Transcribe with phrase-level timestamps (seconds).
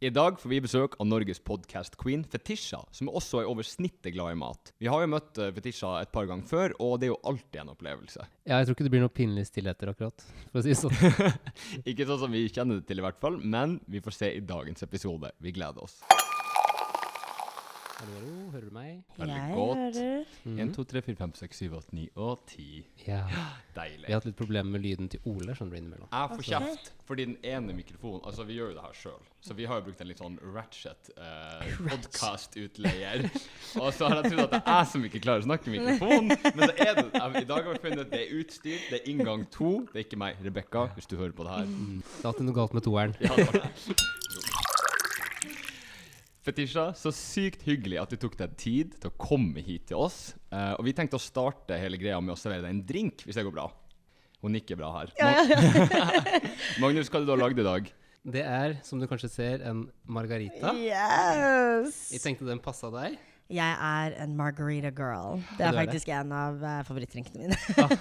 [0.00, 4.30] I dag får vi besøk av Norges podcast-queen Fetisha, som også er over snittet glad
[4.30, 4.70] i mat.
[4.78, 7.64] Vi har jo møtt eh, Fetisha et par ganger før, og det er jo alltid
[7.64, 8.28] en opplevelse.
[8.46, 10.22] Ja, jeg tror ikke det blir noen pinlige stillheter, akkurat.
[10.52, 11.42] For å si det sånn.
[11.90, 14.46] Ikke sånn som vi kjenner det til, i hvert fall, men vi får se i
[14.54, 15.34] dagens episode.
[15.42, 15.98] Vi gleder oss.
[17.98, 18.98] Hallo, hallo, hører du meg?
[19.16, 19.96] Veldig jeg godt.
[19.98, 22.66] hører 1, 2, 3, 4, 5, 6, 7, 8, 9 og 10.
[23.08, 23.22] Ja.
[23.78, 24.04] Deilig.
[24.04, 26.10] Vi har hatt litt problemer med lyden til Ole, skjønner du, innimellom.
[26.12, 29.54] Jeg får kjeft fordi den ene mikrofonen Altså, vi gjør jo det her sjøl, så
[29.56, 33.24] vi har jo brukt en litt sånn ratchet eh, podkast-utleier.
[33.80, 35.74] og så har jeg trodd at det er jeg som ikke klarer å snakke i
[35.78, 38.78] mikrofonen, men så er det jeg, I dag har vi funnet at det er utstyr,
[38.92, 39.72] det er inngang to.
[39.90, 41.74] Det er ikke meg, Rebekka, hvis du hører på det her.
[41.74, 43.18] Det er alltid noe galt med toeren.
[43.24, 43.98] Ja, det var det.
[46.48, 50.32] Fetisha, så sykt hyggelig at du tok deg tid til å komme hit til oss.
[50.48, 53.36] Uh, og vi tenkte å starte hele greia med å servere deg en drink, hvis
[53.36, 53.66] det går bra.
[54.40, 55.12] Hun nikker bra her.
[56.82, 57.90] Magnus, hva har du da lagd i dag?
[58.28, 60.72] Det er, som du kanskje ser, en margarita.
[60.78, 62.06] Yes!
[62.14, 63.18] Jeg tenkte den passa deg.
[63.48, 65.38] Jeg er en margarita girl.
[65.56, 66.16] Det Du er faktisk det?
[66.18, 67.56] en av uh, favorittdrinkene mine.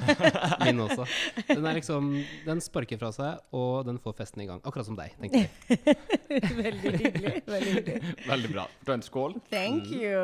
[0.67, 1.05] Min også.
[1.47, 2.09] Den er liksom
[2.43, 4.59] Den sparker fra seg, og den får festen i gang.
[4.67, 5.95] Akkurat som deg, tenker jeg.
[6.65, 7.33] veldig hyggelig.
[7.47, 8.13] Veldig hyggelig.
[8.27, 8.67] Veldig bra.
[8.83, 9.37] Ta en skål.
[9.47, 10.19] Thank you.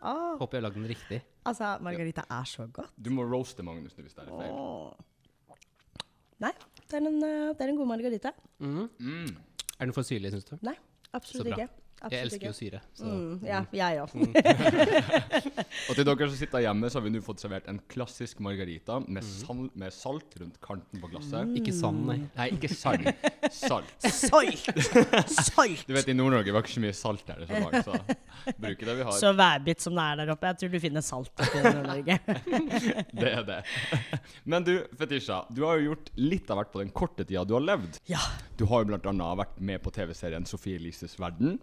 [0.00, 0.32] Oh.
[0.40, 1.20] Håper jeg har lagd den riktig.
[1.44, 2.96] altså, margarita er så godt.
[2.96, 4.48] Du må roaste Magnus hvis det er feil.
[4.48, 4.96] Oh.
[6.40, 6.56] Nei,
[6.88, 8.32] det er en, uh, det er en god margarita.
[8.64, 8.88] Mm.
[8.96, 9.32] Mm.
[9.76, 10.56] Er den for syrlig, syns du?
[10.64, 10.78] Nei,
[11.12, 11.68] absolutt Så
[12.06, 12.16] ikke.
[12.16, 12.80] Jeg elsker jo syre.
[12.94, 13.04] Så.
[13.04, 14.08] Mm, ja, jeg òg.
[15.88, 19.00] Og til dere som sitter hjemme, så har vi nå fått servert en klassisk margarita
[19.04, 21.52] med, sal med salt rundt kanten på glasset.
[21.58, 22.18] Ikke sand, nei.
[22.38, 23.10] Nei, ikke sand.
[23.52, 23.90] Salt.
[24.24, 24.70] Salt!
[25.28, 25.84] Salt!
[25.88, 28.96] Du vet, I Nord-Norge var ikke så mye salt der, så, langt, så bruker det
[29.00, 29.18] vi har.
[29.20, 30.50] Så værbitt som det er der oppe.
[30.52, 32.18] Jeg tror du finner salt i Nord-Norge.
[33.24, 33.60] Det er det.
[34.48, 37.54] Men du, Fetisha, du har jo gjort litt av hvert på den korte tida du
[37.56, 38.00] har levd.
[38.10, 38.22] ja.
[38.54, 41.56] Du har jo annet vært med på TV-serien Sofie Elises verden.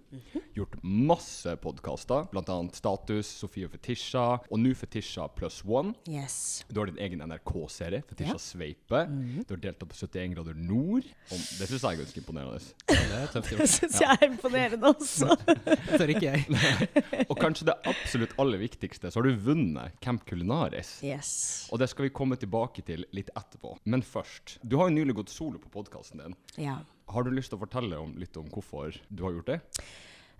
[0.57, 2.57] Gjort masse podkaster, bl.a.
[2.75, 5.93] Status, Sofie og Fetisha, og nå Fetisha pluss one.
[6.09, 6.65] Yes.
[6.67, 8.39] Du har din egen NRK-serie, Fetisha Ja.
[8.41, 9.05] Sveipe.
[9.47, 11.05] Du har deltatt på 71 grader nord.
[11.31, 12.59] Og det syns jeg er ganske imponerende.
[12.91, 15.35] Det er tøft Det syns jeg er imponerende også.
[15.65, 16.45] Det tør ikke jeg.
[17.31, 20.97] Og kanskje det absolutt aller viktigste, så har du vunnet Camp Culinaris.
[21.05, 21.31] Yes.
[21.71, 23.77] Og det skal vi komme tilbake til litt etterpå.
[23.85, 26.37] Men først, du har jo nylig gått solo på podkasten din.
[26.59, 26.79] Ja.
[27.11, 29.59] Har du lyst til å fortelle om, litt om hvorfor du har gjort det?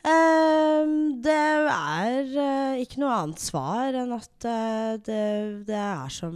[0.02, 5.26] Ehm, det er eh, ikke noe annet svar enn at eh, det,
[5.68, 6.34] det er som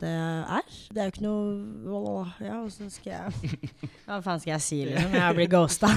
[0.00, 0.66] det er.
[0.92, 3.32] Det er jo ikke noe Ja, åssen skal jeg
[4.06, 5.16] Hva faen skal jeg si, liksom?
[5.16, 5.88] Jeg blitt ghosta.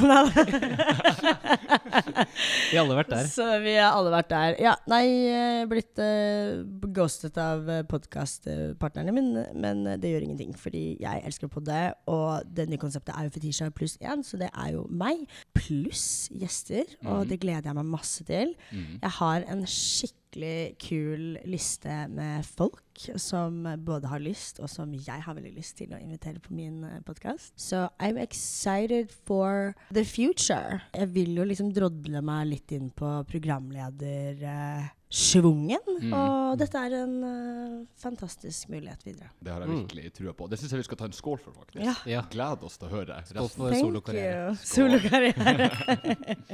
[2.69, 3.27] Vi har alle vært der.
[3.29, 4.55] Så vi har alle vært der.
[4.63, 6.63] Ja, nei, er blitt uh,
[6.95, 11.79] ghostet av podkastpartnerne mine, men eh, det gjør ingenting, fordi jeg elsker å podde,
[12.11, 15.25] og det nye konseptet er jo Fetisha pluss én, så det er jo meg
[15.57, 18.55] pluss gjester, og det gleder jeg meg masse til.
[18.71, 22.83] Jeg har en skikkelig kul liste med folk
[23.17, 26.83] som både har lyst, og som jeg har veldig lyst til å invitere på min
[27.07, 27.53] podkast.
[27.57, 30.81] Så I'm excited for the future.
[30.93, 35.79] Jeg vil jo liksom drodle meg litt inn på programledersvungen.
[36.03, 36.13] Mm.
[36.13, 39.29] Og dette er en uh, fantastisk mulighet videre.
[39.41, 39.75] Det har jeg Mm.
[39.87, 40.47] virkelig trua på.
[40.49, 41.83] Det syns jeg vi skal ta en skål for, faktisk.
[41.85, 41.93] Ja.
[42.05, 42.21] Ja.
[42.29, 43.23] Gled oss til å høre.
[43.25, 43.57] Skål resten.
[43.57, 44.55] for solokarriere.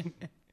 [0.06, 0.30] you.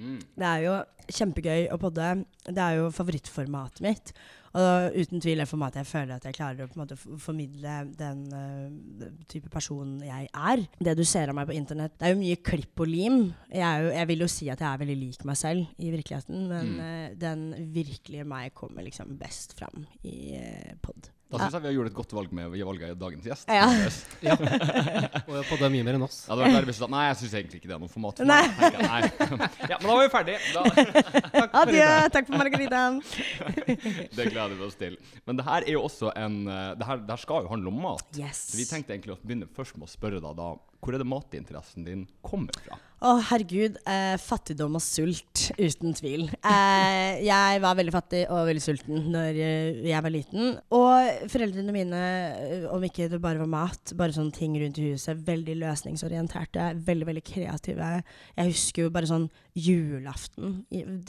[0.00, 0.18] Mm.
[0.40, 0.74] Det er jo
[1.10, 2.10] kjempegøy å podde.
[2.48, 4.12] Det er jo favorittformatet mitt.
[4.50, 9.04] Og uten tvil det formatet jeg føler at jeg klarer å måte formidle den uh,
[9.30, 10.64] type person jeg er.
[10.82, 13.20] Det du ser av meg på internett, det er jo mye klipp og lim.
[13.52, 16.48] Jeg, jo, jeg vil jo si at jeg er veldig lik meg selv i virkeligheten,
[16.50, 16.82] men Mm.
[16.82, 21.12] uh, den virkelige meg kommer liksom best fram i uh, pod.
[21.30, 23.50] Da syns jeg vi har gjort et godt valg med valget av dagens gjest.
[23.50, 23.68] Ja.
[24.30, 24.34] Ja.
[25.30, 26.16] Og det er mye mer enn oss.
[26.26, 28.28] Det vært verre hvis du nei, jeg syns egentlig ikke det er noe format for
[28.28, 28.40] Nei.
[28.58, 28.78] meg.
[28.82, 29.38] Nei.
[29.70, 30.40] Ja, men da var vi ferdige.
[30.52, 31.86] Da, Adjø!
[32.16, 32.98] Takk for margaritaen.
[34.16, 34.98] det gleder vi oss til.
[35.28, 37.72] Men det her er jo også en eh, Det her, det her skal jo handle
[37.72, 38.04] om mat.
[38.18, 38.42] Yes.
[38.50, 41.08] Så vi tenkte egentlig å begynne først med å spørre deg da hvor er det
[41.12, 42.78] matinteressen din kommer fra?
[43.00, 43.78] Å, herregud.
[43.88, 46.26] Eh, fattigdom og sult, uten tvil.
[46.44, 50.50] Eh, jeg var veldig fattig og veldig sulten når eh, jeg var liten.
[50.76, 52.00] Og foreldrene mine,
[52.44, 56.66] eh, om ikke det bare var mat, bare sånne ting rundt i huset, veldig løsningsorienterte,
[56.90, 57.88] veldig, veldig kreative.
[58.36, 60.60] Jeg husker jo bare sånn julaften.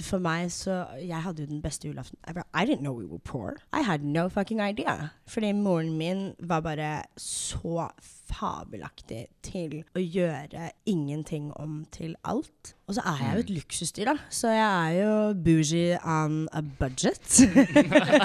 [0.01, 2.47] For meg så Jeg hadde jo den beste julaften ever.
[2.53, 3.57] I didn't know we were poor.
[3.73, 5.11] I had no fucking idea.
[5.27, 7.91] Fordi moren min var bare så
[8.31, 12.73] fabelaktig til å gjøre ingenting om til alt.
[12.89, 14.15] Og så er jeg jo et luksusdyr, da.
[14.33, 15.13] Så jeg er jo
[15.45, 17.23] bougie on a budget.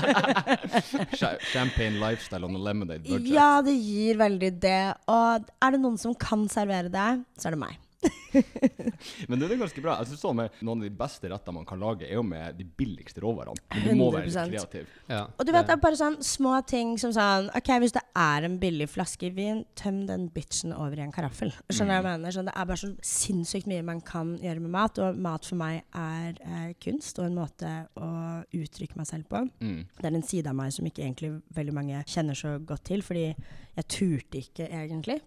[1.53, 3.31] Champagne lifestyle on a lemonade budget.
[3.31, 4.83] ja, det gir veldig det.
[5.07, 7.83] Og er det noen som kan servere det, så er det meg.
[9.29, 9.97] Men det er ganske bra.
[10.01, 12.59] Jeg synes sånn med Noen av de beste rettene man kan lage, er jo med
[12.59, 13.57] de billigste råvarene.
[13.73, 14.91] Men du må være litt kreativ.
[15.11, 18.03] Ja, Og du vet, det er bare sånn små ting som sånn OK, hvis det
[18.19, 21.53] er en billig flaske vin, tøm den bitchen over i en karaffel.
[21.71, 22.37] Skjønner du hva jeg mener?
[22.37, 25.61] Sånn, det er bare så sinnssykt mye man kan gjøre med mat, og mat for
[25.61, 28.11] meg er eh, kunst og en måte å
[28.57, 29.47] uttrykke meg selv på.
[29.63, 29.81] Mm.
[29.97, 33.05] Det er en side av meg som ikke egentlig veldig mange kjenner så godt til,
[33.07, 35.21] fordi jeg turte ikke egentlig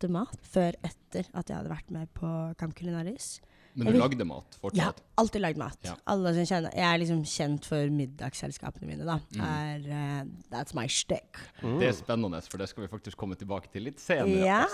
[0.00, 3.40] poste mat før etter at jeg hadde vært med på Camp Culinaris.
[3.76, 4.76] Men du vil- lagde mat fortsatt?
[4.98, 5.76] Ja, alltid lagd mat.
[5.84, 5.94] Ja.
[6.08, 9.20] Alle som kjenner, jeg er liksom kjent for middagsselskapene mine, da.
[9.30, 9.40] Mm.
[9.40, 9.78] Er,
[10.24, 11.38] uh, that's my stick.
[11.62, 14.42] Det er spennende, for det skal vi faktisk komme tilbake til litt senere.
[14.44, 14.66] Ja.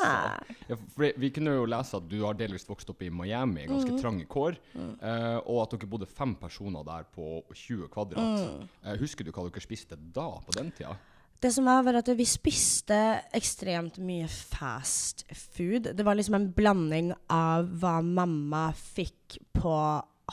[0.95, 4.01] for vi, kunne jo lese at du har delvis vokst opp i Miami, ganske Mm.
[4.01, 8.17] trange kår, uh, og at dere bodde fem personer der på 20 kvadrat.
[8.17, 8.69] Mm.
[8.83, 10.97] Eh, husker du hva dere spiste da, på den tida?
[11.41, 12.97] Det som var, var at vi spiste
[13.37, 15.91] ekstremt mye fast food.
[15.93, 19.77] Det var liksom en blanding av hva mamma fikk på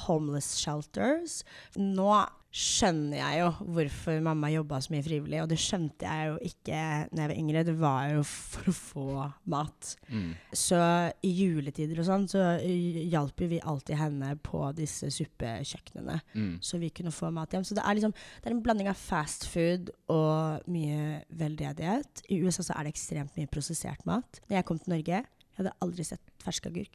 [0.07, 1.41] homeless shelters.
[1.75, 2.23] Nå
[2.53, 6.81] skjønner jeg jo hvorfor mamma jobba så mye frivillig, og det skjønte jeg jo ikke
[7.09, 7.63] da jeg var yngre.
[7.65, 9.05] Det var jo for å få
[9.50, 9.94] mat.
[10.13, 10.27] Mm.
[10.53, 10.77] Så
[11.25, 16.19] i juletider og sånn, så hjalp jo vi alltid henne på disse suppekjøkkenene.
[16.38, 16.53] Mm.
[16.61, 17.65] Så vi kunne få mat hjem.
[17.65, 22.25] Så det er liksom Det er en blanding av fast food og mye veldedighet.
[22.29, 24.44] I USA så er det ekstremt mye prosessert mat.
[24.45, 26.94] Når jeg kom til Norge, jeg hadde aldri sett fersk agurk.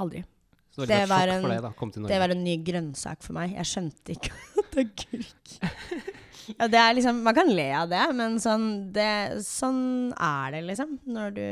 [0.00, 0.26] Aldri.
[0.70, 1.48] Så det Det var en-.
[2.06, 3.56] Det var en ny grønnsak for meg.
[3.56, 4.32] Jeg skjønte ikke
[4.82, 5.54] agurk
[6.58, 8.64] ja, det er liksom, Man kan le av det, men sånn,
[8.94, 9.08] det,
[9.44, 10.96] sånn er det, liksom.
[11.06, 11.44] Når du,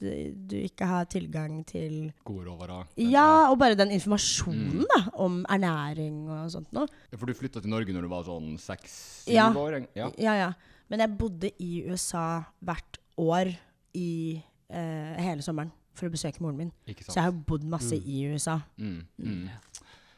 [0.00, 0.08] du,
[0.48, 2.86] du ikke har tilgang til Gode råvarer.
[3.02, 4.84] Ja, og bare den informasjonen Mm.
[4.94, 6.88] da, om ernæring og sånt noe.
[7.12, 9.50] Ja, For du flytta til Norge når du var sånn seks-syv Ja.
[9.52, 9.86] år?
[9.96, 10.10] Ja.
[10.18, 10.52] Ja, ja.
[10.88, 13.52] Men jeg bodde i USA hvert år
[13.94, 14.40] i
[14.70, 16.72] eh, hele sommeren for å besøke moren min.
[16.86, 18.06] Ikke Så jeg har bodd masse Mm.
[18.06, 18.58] i USA.
[18.78, 19.48] Mm.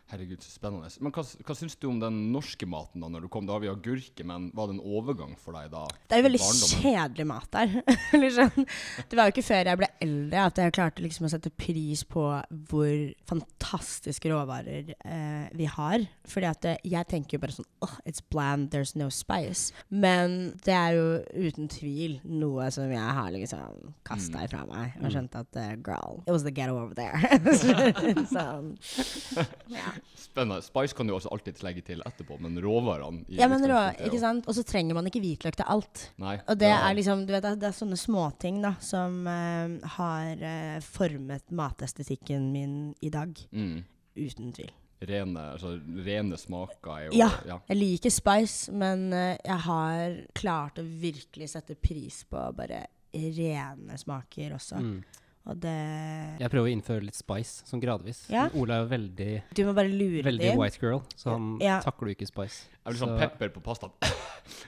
[0.09, 0.15] Mm.
[0.15, 0.89] Herregud, så spennende.
[1.05, 3.45] Men hva, hva syns du om den norske maten da når du kom?
[3.45, 5.83] Da har vi agurker, men var det en overgang for deg da?
[6.09, 6.41] Det er jo veldig
[6.73, 7.75] kjedelig mat der.
[8.23, 8.65] liksom.
[9.09, 12.07] Det var jo ikke før jeg ble eldre at jeg klarte liksom å sette pris
[12.09, 12.25] på
[12.71, 12.95] hvor
[13.29, 16.09] fantastiske råvarer eh, vi har.
[16.29, 19.77] Fordi at eh, jeg tenker jo bare sånn oh, It's bland, there's no spice.
[19.93, 21.07] Men det er jo
[21.37, 26.23] uten tvil noe som jeg har liksom kasta ifra meg og skjønt at uh, girl,
[26.25, 27.21] it was the ghetto over there.
[28.33, 28.73] sånn.
[29.69, 29.98] Ja.
[30.19, 30.63] Spennende.
[30.65, 34.49] Spice kan du også alltid legge til etterpå, men råvarene ja, men rå, ikke sant?
[34.49, 36.09] Og så trenger man ikke hvitløk til alt.
[36.23, 36.39] Nei.
[36.49, 36.81] Og det ja.
[36.89, 41.49] er liksom, du vet, det det er sånne småting da, som uh, har uh, formet
[41.55, 43.35] matestetikken min i dag.
[43.53, 43.79] mm.
[44.19, 44.71] Uten tvil.
[45.07, 47.29] rene, altså, rene smaker er jo Ja.
[47.47, 47.61] ja.
[47.69, 53.99] Jeg liker spice, men uh, jeg har klart å virkelig sette pris på bare rene
[53.99, 54.83] smaker også.
[54.83, 54.99] Mm.
[55.49, 55.73] Og det
[56.43, 58.27] Jeg prøver å innføre litt spice, sånn gradvis.
[58.29, 58.49] Ja.
[58.55, 60.59] Ola er jo veldig, Du må bare lure veldig dem.
[60.61, 61.81] white girl, så han Ja.
[61.81, 62.67] takler jo ikke spice.
[62.85, 63.93] Jeg blir sånn Så- pepper på pastaen.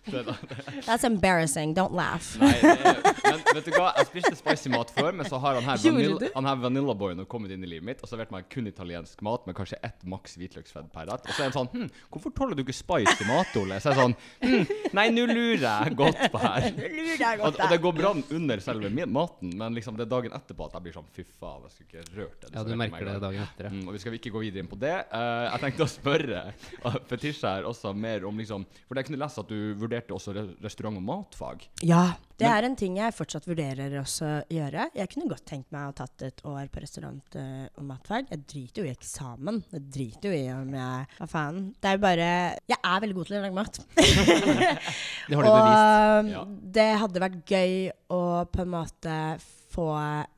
[0.87, 1.75] That's embarrassing.
[1.75, 2.37] Don't laugh.
[2.41, 3.93] Nei, det er, men vet du hva?
[3.97, 6.27] Jeg spiste spicy mat før, men så har han her, vanilla, du?
[6.35, 9.47] han her Vanilla boyen kommet inn i livet mitt og servert meg kun italiensk mat
[9.49, 11.25] med kanskje ett maks hvitløksfett per rett.
[11.25, 13.91] Og så er han sånn hm, 'Hvorfor tåler du ikke spice i mat, Ole?' Så
[13.91, 16.71] er jeg sånn hm, 'Nei, nå lurer jeg godt på her'.
[17.01, 20.13] Lurer jeg Og, godt og det går bra under selve maten, men liksom det er
[20.13, 22.55] dagen etterpå at jeg blir sånn 'Fy faen, jeg skulle ikke rørt det'.
[22.55, 23.65] Ja, du merker det dagen etter.
[23.69, 23.71] ja.
[23.75, 24.95] Mm, og vi skal ikke gå videre inn på det.
[25.13, 26.43] Uh, jeg tenkte å spørre
[26.87, 30.35] uh, Fetisha her også mer om liksom For jeg kunne lese at du vurderte også
[30.37, 31.67] re restaurant- og matfag.
[31.83, 34.89] Ja, det Men- er en ting jeg fortsatt vurderer også å gjøre.
[34.95, 38.31] Jeg kunne godt tenkt meg å ha tatt et år på restaurant eh, og matfag.
[38.31, 39.63] Jeg driter jo i eksamen.
[39.73, 41.75] Jeg driter jo i om jeg Hva faen.
[41.81, 42.31] Det er jo bare
[42.71, 43.81] Jeg er veldig god til å lage mat.
[45.29, 45.81] Det har du bevist.
[45.81, 46.45] og Ja.
[46.73, 49.87] det hadde vært gøy å på en måte få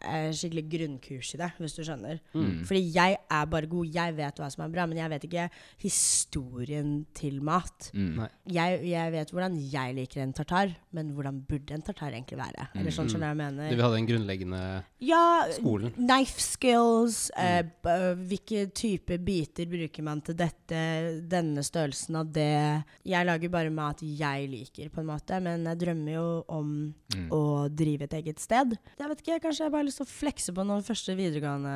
[0.04, 2.18] eh, skikkelig grunnkurs i det, hvis du skjønner.
[2.36, 2.62] Mm.
[2.68, 3.86] Fordi jeg er bare god.
[3.94, 5.46] Jeg vet hva som er bra, men jeg vet ikke
[5.82, 7.88] historien til mat.
[7.96, 8.20] Mm.
[8.52, 12.68] Jeg, jeg vet hvordan jeg liker en tartar, men hvordan burde en tartar egentlig være?
[12.78, 13.70] Eller sånn som jeg mener.
[13.72, 14.62] Du vil ha den grunnleggende
[15.02, 15.22] Ja,
[15.56, 15.94] skolen.
[15.96, 17.62] knife skills, eh,
[18.22, 20.82] hvilke type biter bruker man til dette,
[21.28, 22.84] denne størrelsen av det.
[23.08, 26.72] Jeg lager bare mat jeg liker, på en måte, men jeg drømmer jo om
[27.12, 27.28] Mm.
[27.28, 28.70] å drive et eget sted.
[28.98, 31.75] Jeg vet ikke, Kanskje jeg bare har lyst til å flekse på noen første videregående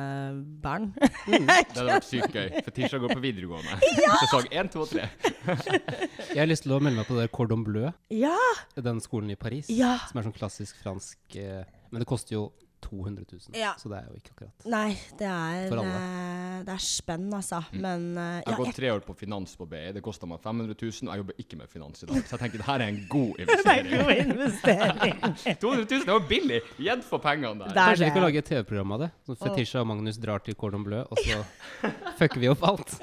[0.63, 0.89] barn.
[0.97, 2.61] Det hadde vært sykt gøy.
[2.67, 3.79] Fetisha går på videregående.
[4.23, 5.07] Sesong 1, 2 og 3.
[6.35, 8.37] Jeg har lyst til å melde meg på det Cordon Bleu, ja!
[8.75, 9.71] den skolen i Paris.
[9.73, 9.95] Ja!
[10.09, 12.43] Som er sånn klassisk fransk eh, Men det koster jo
[12.81, 13.71] 200 000, Ja.
[13.79, 16.01] så det er jo ikke akkurat Nei, det er For alle.
[16.67, 17.59] det er spenn, altså.
[17.73, 19.81] Men uh, Jeg har ja, gått tre år på finans på BI.
[19.95, 22.21] Det kosta meg 500 000, og jeg jobber ikke med finans i dag.
[22.27, 23.91] Så jeg tenker det her er en god investering.
[24.37, 25.21] investering.
[25.65, 26.61] 200 000 det var billig!
[26.87, 27.73] Gjett for pengene der.
[27.73, 29.11] Det er Kanskje vi kan lage et TV-program av det?
[29.27, 31.43] Så Fetisha og Magnus drar til Cordon Bleu, og så
[32.21, 32.97] fucker vi opp alt.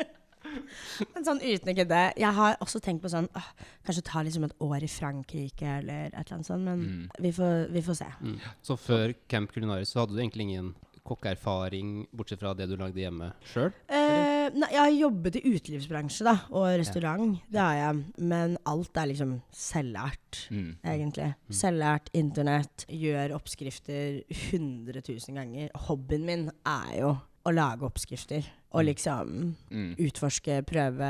[1.14, 3.48] Men sånn uten å kødde, jeg har også tenkt på sånn åh,
[3.86, 7.10] Kanskje ta liksom et år i Frankrike eller et eller annet sånt, men Mm.
[7.20, 8.10] vi, får, vi får se.
[8.20, 8.38] Mm.
[8.62, 12.96] Så før Camp Culinaris så hadde du egentlig ingen kokkeerfaring, bortsett fra det du lagde
[13.02, 13.72] hjemme sjøl?
[13.92, 17.38] Eh, nei, jeg har jobbet i utelivsbransje da, og restaurant.
[17.52, 18.04] Det har jeg.
[18.24, 20.76] Men alt er liksom selvlært, Mm.
[20.84, 21.34] egentlig.
[21.50, 25.68] Selvlært, internett, gjør oppskrifter 100 000 ganger.
[25.88, 27.12] Hobbyen min er jo
[27.44, 28.44] å lage oppskrifter.
[28.74, 29.94] Og liksom Mm.
[30.02, 31.08] utforske, prøve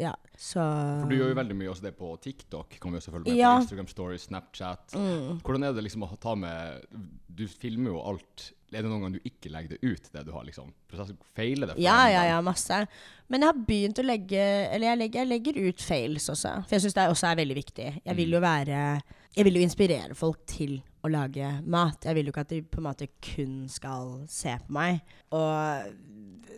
[0.00, 0.62] Ja, så
[1.02, 2.78] For du gjør jo veldig mye også det på TikTok.
[2.80, 3.54] Kan vi jo selvfølgelig med Ja.
[3.56, 4.94] på Instagram Stories, Snapchat.
[4.94, 5.40] mm.
[5.42, 6.86] Hvordan er det liksom å ta med
[7.34, 8.52] Du filmer jo alt.
[8.72, 11.12] Er det noen gang du ikke legger det ut, det du har liksom prosess?
[11.36, 11.76] Feiler det?
[11.78, 12.86] Ja, ja, ja, masse.
[13.28, 14.40] Men jeg har begynt å legge
[14.72, 16.64] Eller jeg legger, jeg legger ut fails også.
[16.66, 18.00] For jeg syns det også er veldig viktig.
[18.04, 19.02] Jeg vil jo være
[19.36, 22.00] Jeg vil jo inspirere folk til å lage mat.
[22.04, 25.02] Jeg vil jo ikke at de på en måte kun skal se på meg.
[25.30, 25.92] Og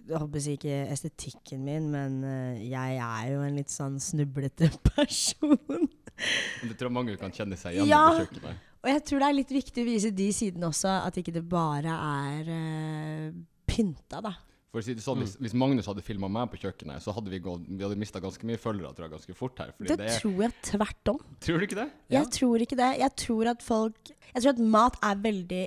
[0.06, 4.70] jeg håper jeg ikke estetikken min, men eh, jeg er jo en litt sånn snublete
[4.92, 5.56] person.
[5.68, 8.04] Men det tror jeg mange kan kjenne seg igjen Ja.
[8.14, 8.64] på kjøkkenet.
[8.78, 11.42] Og jeg tror det er litt viktig å vise de sidene også, at ikke det
[11.50, 13.32] bare er uh,
[13.66, 14.36] pynta, da.
[14.68, 17.32] For å si det sånn, hvis, hvis Magnus hadde filma meg på kjøkkenet, så hadde
[17.32, 19.72] vi, gått, vi hadde mista ganske mye følgere tror jeg, ganske fort her.
[19.74, 21.20] Fordi Det det, er, tror jeg tvert om.
[21.46, 21.86] Tror du ikke det?
[22.12, 22.90] Jeg tror ikke det.
[23.00, 25.62] Jeg tror at folk Jeg tror at mat er veldig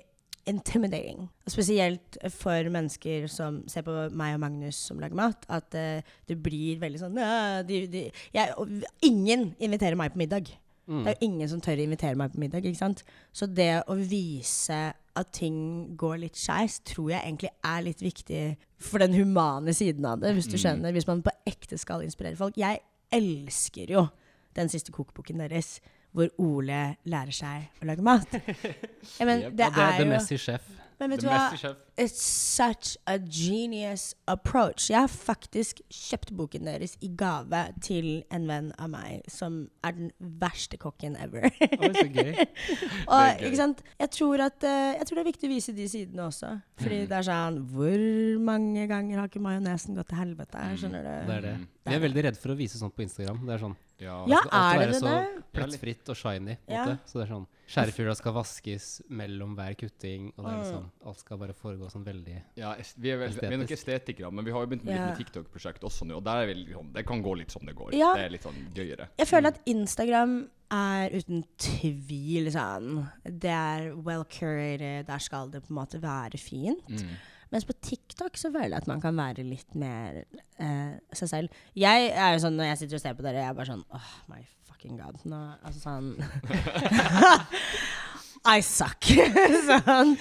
[0.50, 1.30] intimidating.
[1.48, 5.46] Spesielt for mennesker som ser på meg og Magnus som lager mat.
[5.50, 7.20] At uh, det blir veldig sånn
[7.68, 10.50] de, de, jeg, Ingen inviterer meg på middag.
[10.88, 11.04] Mm.
[11.06, 12.66] Det er jo ingen som tør å invitere meg på middag.
[12.66, 13.04] ikke sant?
[13.32, 14.80] Så det å vise
[15.16, 18.44] at ting går litt skeis, tror jeg egentlig er litt viktig
[18.80, 20.62] for den humane siden av det, hvis du Mm.
[20.64, 20.92] skjønner.
[20.96, 22.56] Hvis man på ekte skal inspirere folk.
[22.58, 22.80] Jeg
[23.12, 24.08] elsker jo
[24.56, 25.80] den siste kokeboken deres,
[26.12, 28.28] hvor Ole lærer seg å lage mat.
[29.20, 30.62] Ja, men det Ja, det er er The jo Messy Chef.
[31.00, 31.74] Men vet The du hva?
[32.00, 34.90] It's such a genius approach.
[34.90, 39.92] Jeg har faktisk kjøpt boken deres i gave til en venn av meg som er
[39.98, 41.50] den verste kokken ever.
[41.52, 42.32] oh, så gøy.
[43.12, 43.84] Og, Det ikke sant?
[44.00, 46.54] Jeg tror, at, eh, jeg tror det er viktig å vise de sidene også.
[46.82, 47.08] Fordi Mm.
[47.12, 50.58] det er sånn Hvor mange ganger har ikke majonesen gått til helvete?
[50.58, 50.78] Mm.
[50.82, 51.14] Skjønner du?
[51.28, 51.56] Det er det.
[51.60, 51.68] Mm.
[51.92, 53.40] Vi er veldig redd for å vise sånt på Instagram.
[53.46, 54.24] Det er sånn Ja.
[54.24, 55.44] er det skal alltid er være så det?
[55.54, 56.58] Plettfritt og shiny.
[56.70, 56.86] Ja.
[56.86, 57.00] måte.
[57.06, 60.92] Så det er sånn Skjærefugla skal vaskes mellom hver kutting, og det er sånn liksom
[61.08, 64.46] Alt skal bare foregå sånn veldig Ja, vi er, vel, vi er nok estetikere, men
[64.46, 65.06] vi har jo begynt med Ja.
[65.08, 67.74] med TikTok-prosjekt også nå, og der er vi liksom, det kan gå litt som det
[67.76, 67.94] går.
[67.98, 68.14] Ja.
[68.16, 69.08] Det er litt sånn gøyere.
[69.18, 75.64] Jeg føler at Instagram er uten tvil sånn Det er well curated, der skal det
[75.66, 76.88] på en måte være fint.
[76.88, 77.16] Mm.
[77.52, 80.22] Mens på TikTok så føler jeg at man kan være litt mer
[80.58, 81.50] eh, seg selv.
[81.76, 83.84] Jeg er jo sånn når jeg sitter og ser på dere, jeg er bare sånn
[83.92, 85.20] Oh my fucking god.
[85.28, 86.16] Nå, altså sånn
[88.56, 89.04] I suck.
[89.68, 90.16] sånn.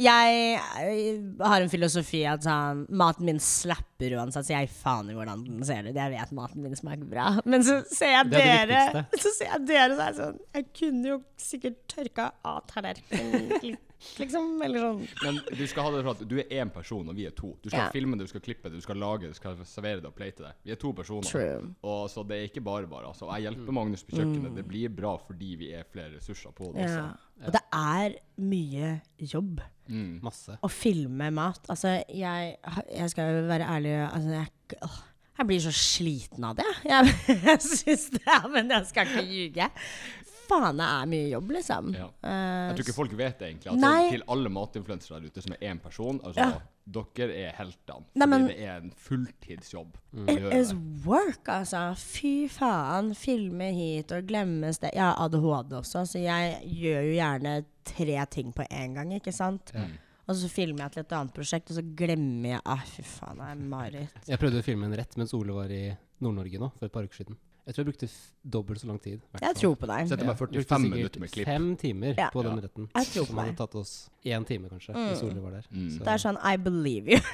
[0.00, 4.70] Jeg, jeg har en filosofi at sånn Maten min slapper uansett, så jeg
[5.12, 5.92] i hvordan den ser ut.
[5.98, 7.26] Jeg vet maten min smaker bra.
[7.44, 10.40] Men så ser jeg Det det dere, så ser jeg dere, så er jeg sånn
[10.56, 13.84] Jeg kunne jo sikkert tørka av tallerkenen, litt,
[14.22, 14.48] liksom.
[14.64, 15.02] Eller sånn.
[15.22, 17.52] Men du skal ha det for at du er én person, og vi er to.
[17.62, 17.92] Du skal yeah.
[17.94, 20.16] filme det, du skal klippe det, du skal lage det, du skal servere det og
[20.18, 20.54] plate det.
[20.66, 21.28] Vi er to personer.
[21.28, 21.74] True.
[21.88, 23.10] Og så det er ikke bare bare.
[23.12, 23.28] Altså.
[23.36, 24.56] Jeg hjelper Magnus på kjøkkenet.
[24.58, 27.04] Det blir bra fordi vi er flere ressurser på det Ja.
[27.42, 27.46] Ja.
[27.48, 30.20] Og det er mye jobb Mm.
[30.22, 30.54] masse.
[30.62, 31.66] å filme mat.
[31.72, 32.56] Altså, jeg,
[32.94, 35.00] jeg skal jo være ærlig altså, jeg, åh,
[35.38, 36.68] jeg blir så sliten av det.
[36.86, 37.14] Jeg,
[37.48, 39.68] jeg syns det, men jeg skal ikke ljuge.
[40.52, 41.88] Faen, det er mye jobb, liksom.
[41.96, 42.08] Ja.
[42.22, 43.72] Eh, Jeg tror ikke folk vet det egentlig.
[43.72, 44.10] Altså, Nei.
[44.12, 46.60] til alle matinfluensere der ute som er én person, altså, Ja.
[46.92, 48.04] dere er heltene.
[48.14, 50.28] Nei, Fordi men- det er en fulltidsjobb Mm.
[50.28, 50.74] It is
[51.06, 51.94] work, altså.
[51.96, 53.14] Fy faen.
[53.16, 54.90] Filme hit og glemme sted.
[54.92, 59.32] Jeg har ADHD også, så jeg gjør jo gjerne tre ting på en gang, ikke
[59.32, 59.72] sant?
[59.74, 59.94] Mm.
[60.28, 63.38] Og så filmer jeg til et annet prosjekt, og så glemmer jeg Ah, fy faen,
[63.38, 64.28] det er mareritt.
[64.28, 67.02] Jeg prøvde å filme en rett mens Ole var i Nord-Norge nå, for et par
[67.02, 67.36] uker siden.
[67.64, 69.20] Jeg tror jeg brukte f dobbelt så lang tid.
[69.30, 70.08] hvert Jeg tror på deg.
[70.10, 71.46] Så meg var 45 brukte sikkert minutter med klipp.
[71.46, 72.28] Fem timer Ja.
[72.34, 72.62] på den Ja.
[72.66, 72.88] retten.
[72.94, 73.92] Jeg tror på Som hadde tatt oss
[74.24, 75.08] én time, kanskje, Mm.
[75.12, 75.64] hvis Ole var der.
[75.70, 75.90] Mm.
[75.90, 77.18] Så- Det er sånn I believe you.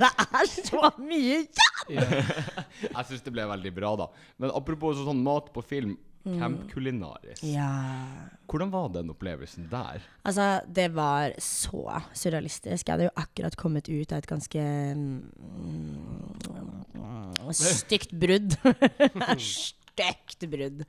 [0.00, 1.46] er så mye
[1.90, 2.00] Ja.
[2.96, 4.06] Jeg syns det ble veldig bra, da.
[4.38, 5.98] Men apropos sånn mat på film.
[6.24, 6.34] Mm.
[6.38, 7.40] Camp Kulinaris.
[7.48, 7.70] Ja.
[8.50, 10.02] Hvordan var den opplevelsen der?
[10.28, 12.86] Altså, det var så surrealistisk.
[12.86, 14.64] Jeg hadde jo akkurat kommet ut av et ganske
[15.00, 15.22] mm,
[17.56, 18.56] stygt brudd.
[19.40, 20.84] stygt brudd.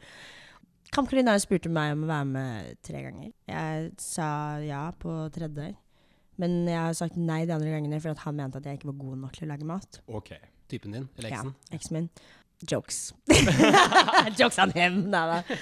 [0.92, 3.32] Camp Kulinaris spurte meg om å være med tre ganger.
[3.48, 4.28] Jeg sa
[4.66, 5.72] ja på tredje.
[6.42, 9.00] Men jeg har sagt nei de andre gangene for han mente at jeg ikke var
[9.04, 10.02] god nok til å lage mat.
[10.12, 10.34] OK.
[10.72, 11.56] Typen din, eller Ja, eksen.
[11.76, 12.06] eksen min.
[12.68, 13.14] Jokes.
[14.40, 15.04] Jokes on him.
[15.12, 15.60] Nei da.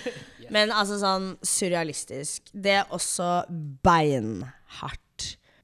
[0.54, 2.50] Men altså sånn surrealistisk.
[2.54, 3.44] Det er også
[3.86, 5.06] beinhardt.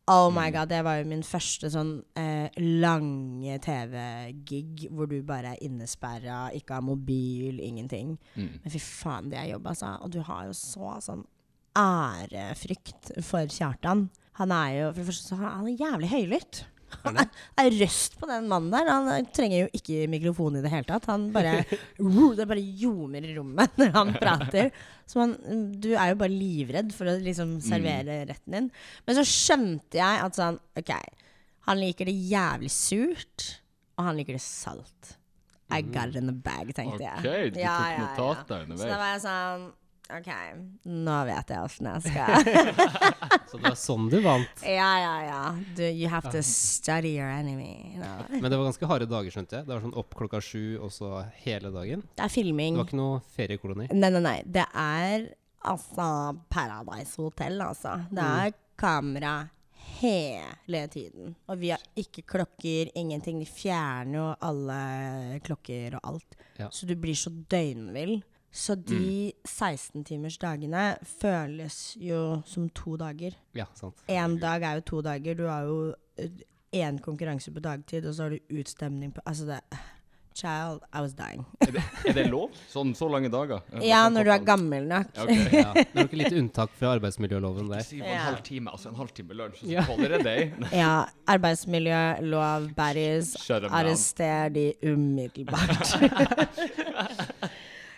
[0.05, 5.55] Oh my god, det var jo min første sånn eh, lange TV-gig hvor du bare
[5.55, 8.13] er innesperra, ikke har mobil, ingenting.
[8.35, 8.51] Mm.
[8.61, 9.95] Men fy faen, det er jobb, altså.
[10.05, 11.25] Og du har jo så sånn
[11.75, 14.07] ærefrykt for Kjartan.
[14.37, 16.61] Han er jo For det første så er han jævlig høylytt.
[17.05, 17.27] Han er,
[17.59, 18.89] er røst på den mannen der.
[18.89, 21.07] Han trenger jo ikke mikrofon i det hele tatt.
[21.11, 21.57] Han bare
[22.37, 24.71] Det bare ljomer i rommet når han prater.
[25.09, 25.35] Så man,
[25.81, 28.71] du er jo bare livredd for å liksom servere retten din.
[29.05, 30.93] Men så skjønte jeg at sånn OK,
[31.69, 33.47] han liker det jævlig surt,
[33.97, 35.15] og han liker det salt.
[35.73, 39.23] I got it in the bag, tenkte OK, du tok notater Så da var jeg
[39.23, 39.63] sånn
[40.05, 40.27] OK,
[40.85, 42.49] nå vet jeg åssen jeg skal
[43.49, 44.61] Så det var sånn du vant.
[44.61, 45.39] Ja, ja, ja.
[45.77, 47.95] Du, you have to study your enemy.
[47.95, 48.21] you know.
[48.29, 49.65] Men det var ganske harde dager, skjønte jeg.
[49.65, 52.03] Det var sånn opp klokka sju, og så hele dagen.
[52.13, 52.77] Det er filming.
[52.77, 53.89] Det var ikke noe feriekoloni.
[53.97, 54.37] Nei, nei, nei.
[54.45, 55.25] Det er
[55.65, 56.07] altså
[56.53, 57.97] Paradise Hotel, altså.
[58.13, 59.33] Det er kamera
[60.01, 61.33] hele tiden.
[61.49, 63.41] Og vi har ikke klokker, ingenting.
[63.41, 64.79] De fjerner jo alle
[65.45, 66.39] klokker og alt.
[66.59, 66.69] Ja.
[66.73, 68.19] Så du blir så døgnvill.
[68.55, 70.83] Så de 16-timers-dagene
[71.19, 73.35] føles jo som to dager.
[73.57, 73.99] Ja, sant.
[74.07, 75.35] Én dag er jo to dager.
[75.35, 75.91] Du har jo
[76.75, 79.59] én konkurranse på dagtid, og så har du utstemning på Altså, det
[80.35, 81.45] Child, I was dying.
[81.63, 82.51] Er det, er det lov?
[82.67, 83.61] Sånn så lange dager?
[83.87, 85.13] Ja, når du er gammel nok.
[85.23, 85.45] Okay.
[85.61, 87.85] Ja, det er nok litt unntak fra arbeidsmiljøloven der.
[87.87, 89.85] Si en halvtime, halv time, altså en halvtime lunsj, så Ja.
[89.87, 90.57] holder det deg.
[90.81, 90.91] Ja,
[91.31, 93.31] arbeidsmiljølov, baddies.
[93.69, 95.95] Arrester de umiddelbart.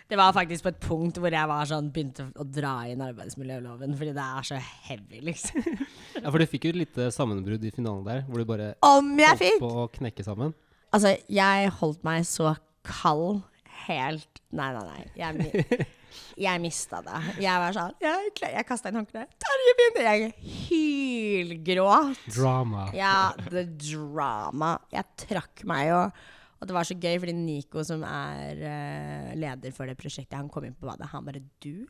[0.07, 3.95] Det var faktisk på et punkt hvor jeg var sånn, begynte å dra inn arbeidsmiljøloven,
[3.99, 5.65] fordi det er så heavy, liksom.
[6.21, 9.11] Ja, for du fikk jo et lite sammenbrudd i finalen der, hvor du bare Om
[9.19, 9.59] jeg fikk!
[9.63, 10.55] på å knekke sammen.
[10.95, 12.55] Altså, jeg holdt meg så
[12.87, 13.43] kald
[13.87, 15.03] helt Nei, nei, nei.
[15.19, 15.87] Jeg,
[16.47, 17.19] jeg mista det.
[17.43, 19.35] Jeg var sånn Jeg, jeg kasta inn håndkleet.
[19.43, 20.31] Terje begynte Jeg
[20.69, 22.23] hylgråt.
[22.31, 22.87] Drama.
[22.95, 24.77] Ja, the drama.
[24.95, 25.99] Jeg trakk meg jo.
[25.99, 26.23] Og
[26.65, 30.65] det var så gøy, fordi Nico, som er uh, leder for det prosjektet, han kom
[30.65, 31.11] inn på badet.
[31.13, 31.85] Han bare Du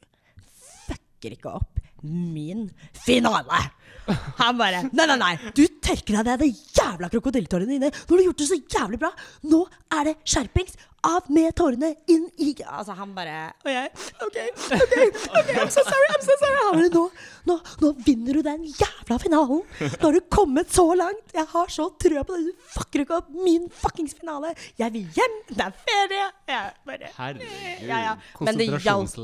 [1.28, 3.72] fucker ikke opp min finale!
[4.38, 5.34] Han bare Nei, nei, nei!
[5.58, 7.90] Du tørker deg ned de jævla krokodilletårene dine!
[7.90, 9.10] Nå har du gjort det så jævlig bra!
[9.50, 9.64] Nå
[9.98, 10.78] er det skjerpings!
[11.08, 13.92] Av med tårene inn i Altså, han bare Og jeg
[14.26, 14.38] OK,
[14.76, 14.96] OK,
[15.30, 16.58] ok, I'm so sorry, I'm so sorry.
[16.64, 17.04] Han bare nå,
[17.50, 19.64] nå, nå vinner du den jævla finalen!
[19.84, 21.34] Nå har du kommet så langt!
[21.36, 22.52] Jeg har så trua på deg!
[22.52, 24.54] Du fucker ikke opp min fuckings finale!
[24.80, 25.40] Jeg vil hjem!
[25.52, 26.28] Det er ferie!
[26.54, 27.90] Jeg bare Herregud.
[27.90, 28.20] Ja, ja.
[28.44, 29.18] Men det hjalp.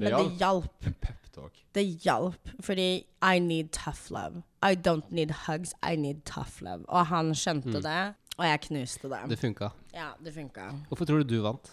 [0.00, 0.90] Men det hjalp.
[1.36, 1.50] En.
[1.74, 4.42] Det hjalp, fordi I need tough love.
[4.62, 6.84] I don't need hugs, I need tough love.
[6.88, 9.22] Og han skjønte det, og jeg knuste det.
[9.34, 9.70] Det funka.
[9.94, 10.70] Ja, det funka.
[10.88, 11.70] Hvorfor tror du du vant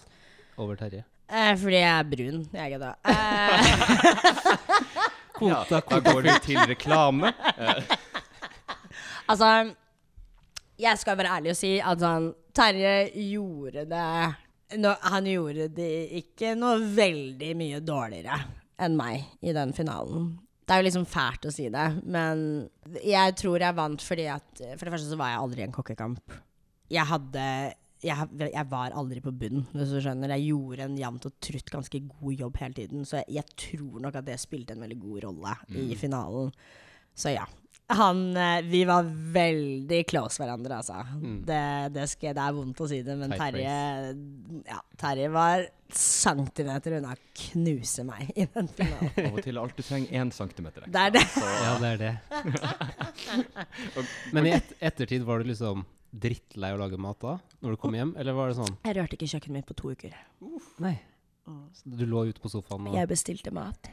[0.57, 1.03] over Terje?
[1.31, 2.41] Eh, fordi jeg er brun.
[2.53, 2.95] Jeg er da.
[3.07, 4.97] Eh,
[5.41, 7.31] Ja, da går vi til reklame.
[7.57, 7.83] Eh,
[9.31, 9.73] altså
[10.77, 12.93] Jeg skal være ærlig og si at sånn Terje
[13.31, 18.37] gjorde det no, Han gjorde det ikke noe veldig mye dårligere
[18.81, 20.33] enn meg i den finalen.
[20.65, 22.41] Det er jo liksom fælt å si det, men
[23.03, 25.75] jeg tror jeg vant fordi at For det første så var jeg aldri i en
[25.75, 26.35] kokkekamp.
[26.91, 27.45] Jeg hadde
[28.01, 30.33] jeg, jeg var aldri på bunn, hvis du skjønner.
[30.33, 33.99] Jeg gjorde en jevnt og trutt ganske god jobb hele tiden, så jeg, jeg tror
[34.05, 36.49] nok at det spilte en veldig god rolle i finalen.
[37.13, 37.45] Så ja.
[37.97, 41.01] Han eh, Vi var veldig close hverandre, altså.
[41.47, 41.61] Det,
[41.95, 43.75] det, skal, det er vondt å si det, men Terje
[44.69, 49.11] Ja, Terje var centimeter unna å knuse meg i den finalen.
[49.25, 50.85] Av og til er alt du trenger én centimeter.
[50.87, 51.23] Det er det.
[51.41, 52.13] Ja, det er det.
[54.35, 57.37] Men i et ettertid var du liksom drittlei å lage mat da?
[57.63, 58.13] Når du kom hjem?
[58.19, 60.15] Eller var det sånn Jeg rørte ikke kjøkkenet mitt på to uker.
[60.83, 60.95] Nei.
[61.75, 63.91] Så Du lå ute på sofaen og Jeg bestilte mat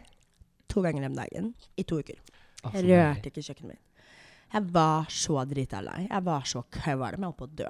[0.68, 2.18] to ganger om dagen i to uker.
[2.74, 3.84] Jeg rørte ikke kjøkkenet mitt.
[4.52, 6.06] Jeg var så drita lei.
[6.08, 7.18] Jeg var så kvalm.
[7.18, 7.68] Jeg holdt på å dø.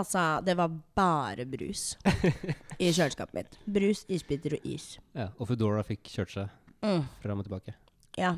[0.00, 1.96] Altså, det var bare brus
[2.78, 3.56] i kjøleskapet mitt.
[3.66, 4.92] Brus, isbiter og is.
[5.18, 7.74] Ja, og Foodora fikk kjørt seg Mm, fram og tilbake.
[8.16, 8.30] ja.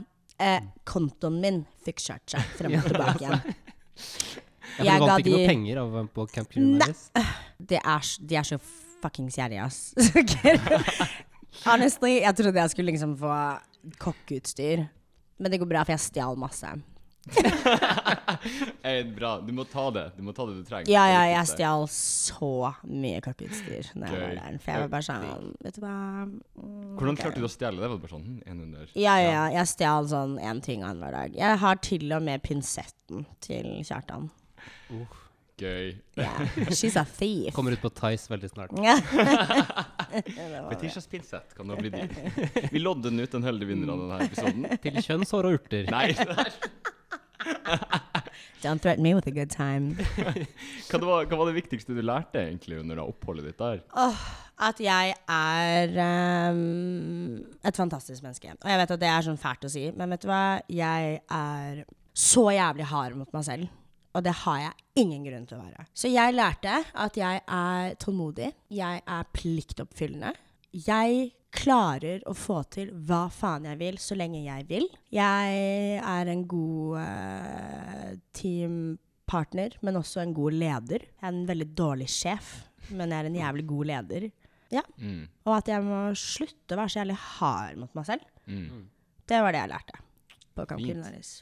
[0.42, 3.42] Eh, kontoen min fikk kjørt seg fram og tilbake igjen.
[4.80, 7.02] Ja, Jeg du vant ikke noe penger av med på Camp Culinaris?
[7.70, 8.56] Det er, de er så
[9.02, 9.92] fuckings gjerrige, ass.
[11.66, 13.34] Honestly, jeg trodde jeg skulle liksom få
[14.02, 14.86] kokkeutstyr.
[15.38, 16.70] Men det går bra, for jeg stjal masse.
[19.16, 19.40] Bra.
[19.40, 20.04] Du må ta det.
[20.16, 20.90] Du må ta det du trenger.
[20.90, 24.58] Ja, ja, er jeg stjal så mye kokkeutstyr da jeg var der.
[24.62, 27.86] For jeg var bare sånn Vet du hva mm, Hvordan klarte du å stjele det?
[27.86, 29.44] Var det bare sånn hm, en under Ja, ja, ja.
[29.60, 31.36] Jeg stjal sånn én ting annenhver dag.
[31.38, 34.30] Jeg har til og med pinsetten til Kjartan.
[35.62, 35.92] Gøy.
[36.18, 36.42] Yeah.
[36.74, 37.54] She's a thief.
[37.54, 38.74] Kommer ut på Tice veldig snart.
[40.12, 40.68] Ja.
[40.68, 42.10] Fetisjas pinsett kan da bli din.
[42.68, 44.66] Vi lodder den ut en heldig vinner av denne episoden.
[44.82, 45.86] Til kjønnshår og urter.
[45.88, 46.10] Nei,
[48.62, 49.96] Don't threaten me with a good time.
[50.88, 53.82] hva, det var, hva var det viktigste du lærte egentlig under oppholdet ditt der?
[54.62, 55.96] At jeg er
[56.52, 58.54] um, et fantastisk menneske.
[58.54, 60.44] Og jeg vet at det er sånn fælt å si, men vet du hva?
[60.70, 61.82] Jeg er
[62.14, 63.78] så jævlig hard mot meg selv.
[64.12, 65.86] Og det har jeg ingen grunn til å være.
[65.96, 68.50] Så jeg lærte at jeg er tålmodig.
[68.76, 70.34] Jeg er pliktoppfyllende.
[70.72, 74.86] Jeg klarer å få til hva faen jeg vil, så lenge jeg vil.
[75.12, 81.06] Jeg er en god uh, teampartner, men også en god leder.
[81.10, 82.54] Jeg er en veldig dårlig sjef,
[82.90, 84.30] men jeg er en jævlig god leder.
[84.72, 85.28] Mm.
[85.44, 88.26] Og at jeg må slutte å være så jævlig hard mot meg selv.
[88.48, 88.88] Mm.
[89.28, 90.02] Det var det jeg lærte
[90.56, 90.80] på Camp.
[90.80, 91.32] Culinaris.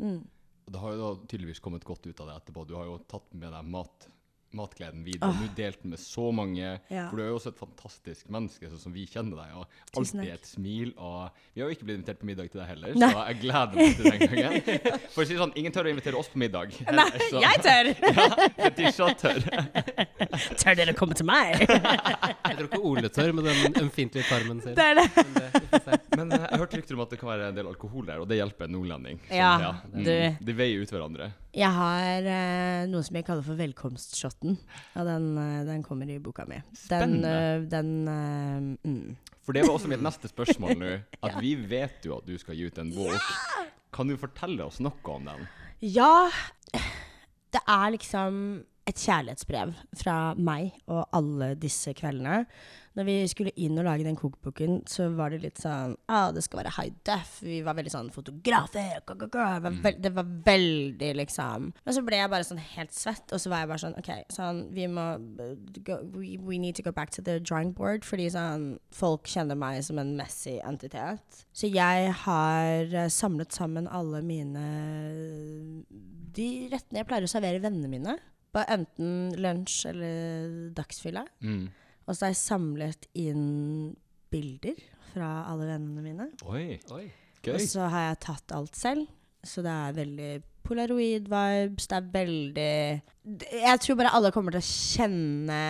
[0.00, 0.22] Mm.
[0.70, 2.64] Det har jo da tydeligvis kommet godt ut av det etterpå.
[2.66, 4.08] Du har jo tatt med deg mat,
[4.56, 5.30] matgleden videre.
[5.38, 6.72] Du delt den med så mange.
[6.90, 7.04] Ja.
[7.10, 9.52] For du er jo også et fantastisk menneske, sånn som vi kjenner deg.
[9.60, 10.40] Og Tusen alltid takk.
[10.40, 10.92] et smil.
[10.98, 13.10] Og vi har jo ikke blitt invitert på middag til deg heller, Nei.
[13.14, 14.98] så jeg gleder meg til den gangen.
[15.14, 16.74] For å si sånn, ingen tør å invitere oss på middag.
[16.90, 17.92] Nei, så- jeg tør!
[18.20, 19.38] Ja, Fetisha tør.
[20.60, 21.60] Tør dere komme til meg?
[22.50, 24.74] Jeg tror ikke Ole tør med den ømfintlige tarmen sin.
[24.76, 25.06] det er det.
[25.14, 25.98] Men det.
[26.18, 28.26] Men eh, jeg hørte rykter om at det kan være en del alkohol der, og
[28.28, 29.20] det hjelper en nordlending.
[29.28, 30.38] Så, Ja, mm.
[30.44, 31.30] De veier ut hverandre.
[31.56, 34.54] Jeg har eh, noe som jeg kaller for velkomstshotten.
[35.00, 36.60] Og den, eh, den kommer i boka mi.
[36.62, 37.32] Den, Spennende.
[37.32, 39.16] eh, den eh, mm.
[39.42, 40.92] For det var også mitt neste spørsmål nå.
[41.26, 43.30] At vi vet jo at du skal gi ut en bok.
[43.90, 45.46] Kan du fortelle oss noe om den?
[45.82, 46.28] Ja,
[47.50, 48.36] det er liksom
[48.86, 52.44] et kjærlighetsbrev fra meg og alle disse kveldene.
[52.98, 56.42] Når vi skulle inn og lage den kokeboken, så var det litt sånn ah, Det
[56.42, 57.36] skal være high def.
[57.44, 58.98] Vi var veldig sånn fotografer.
[59.06, 59.44] Go, go, go.
[59.54, 63.26] Det, var veld, det var veldig liksom Men så ble jeg bare sånn helt svett,
[63.30, 65.06] og så var jeg bare sånn OK, sånn Vi må
[65.86, 69.58] go, we, we need to go back to the drawing board, fordi sånn Folk kjenner
[69.58, 71.44] meg som en messy entitet.
[71.54, 74.64] Så jeg har eh, samlet sammen alle mine
[76.34, 78.16] De rettene jeg pleier å servere vennene mine.
[78.54, 81.22] Bare enten lunsj eller dagsfylla.
[81.44, 81.68] Mm.
[82.10, 83.44] Og så har jeg samlet inn
[84.34, 84.78] bilder
[85.12, 86.26] fra alle vennene mine.
[86.50, 87.04] Oi, Oi.
[87.44, 87.54] gøy.
[87.54, 89.06] Og så har jeg tatt alt selv.
[89.46, 90.30] Så det er veldig
[90.66, 91.86] polaroid-vibes.
[91.88, 95.60] Det er veldig Jeg tror bare alle kommer til å kjenne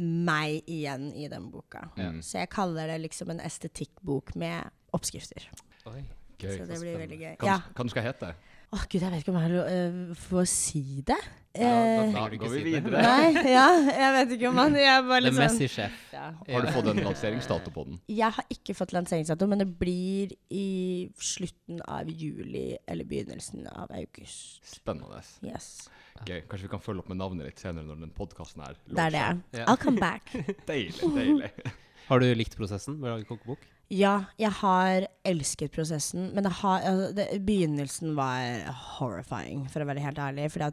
[0.00, 1.84] meg igjen i den boka.
[1.98, 2.22] Mm.
[2.24, 5.46] Så jeg kaller det liksom en estetikkbok med oppskrifter.
[5.92, 6.00] Oi.
[6.42, 6.56] Gøy.
[6.58, 7.34] Så det blir veldig gøy.
[7.38, 7.58] Hva, Ja.
[7.76, 8.32] hva skal hete?
[8.72, 11.18] Åh, gud, jeg vet ikke om jeg uh, får si det.
[11.52, 13.02] Ja, da Eh, Da ikke går vi videre.
[13.04, 16.22] nei, ja, jeg vet ikke om han Jeg er bare The sånn ja.
[16.48, 17.98] Har du fått en lanseringsdato på den?
[18.08, 23.92] Jeg har ikke fått lanseringsdato, men det blir i slutten av juli eller begynnelsen av
[23.92, 24.64] august.
[24.64, 25.20] Spennende.
[25.44, 25.90] Yes.
[26.24, 26.40] Gøy.
[26.48, 29.16] Kanskje vi kan følge opp med navnet litt senere når den podkasten er Det er
[29.18, 29.66] det.
[29.66, 30.32] I'll come back.
[30.70, 31.52] Deilig, deilig.
[32.08, 33.60] Har du likt prosessen med å lage kokebok?
[33.92, 38.62] Ja, jeg har elsket prosessen, men det har, altså, det, begynnelsen var
[38.96, 40.46] horrifying, for å være helt ærlig.
[40.54, 40.64] For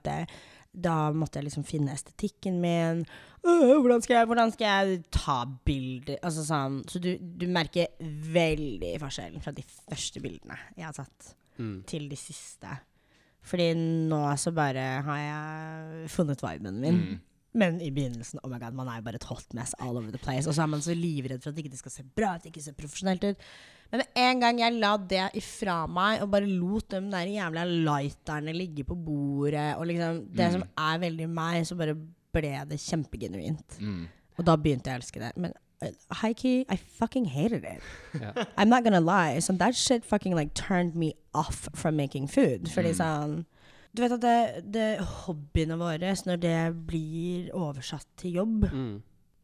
[0.71, 3.01] da måtte jeg liksom finne estetikken min.
[3.43, 6.19] Øh, hvordan, skal jeg, hvordan skal jeg ta bilder?
[6.23, 11.35] Altså sånn, så du, du merker veldig forskjellen fra de første bildene jeg har tatt,
[11.59, 11.81] Mm.
[11.83, 12.69] til de siste.
[13.43, 16.99] Fordi nå så bare har jeg funnet viben min.
[17.01, 17.17] Mm.
[17.53, 20.11] Men i begynnelsen, oh my god, man er jo bare et hot mess all over
[20.11, 20.45] the place.
[20.47, 22.61] Og så er man så livredd for at det ikke skal se bra ut, ikke
[22.61, 23.37] se profesjonelt ut.
[23.91, 27.63] Men med en gang jeg la det ifra meg, og bare lot de der jævla
[27.65, 30.51] lighterne ligge på bordet, og liksom det Mm.
[30.59, 31.95] som er veldig meg, så bare
[32.31, 33.79] ble det kjempegenuint.
[33.81, 34.07] Mm.
[34.37, 35.31] Og da begynte jeg å elske det.
[35.35, 35.53] Men
[36.21, 37.81] haiki, I fucking hated it.
[38.13, 38.45] Yeah.
[38.57, 39.39] I'm not gonna lie.
[39.39, 42.69] So that shit fucking like turned me off from making food.
[42.69, 42.99] Fordi Mm.
[42.99, 43.45] sånn
[43.97, 49.01] Du vet at det, det hobbyene våre, når det blir oversatt til jobb Mm.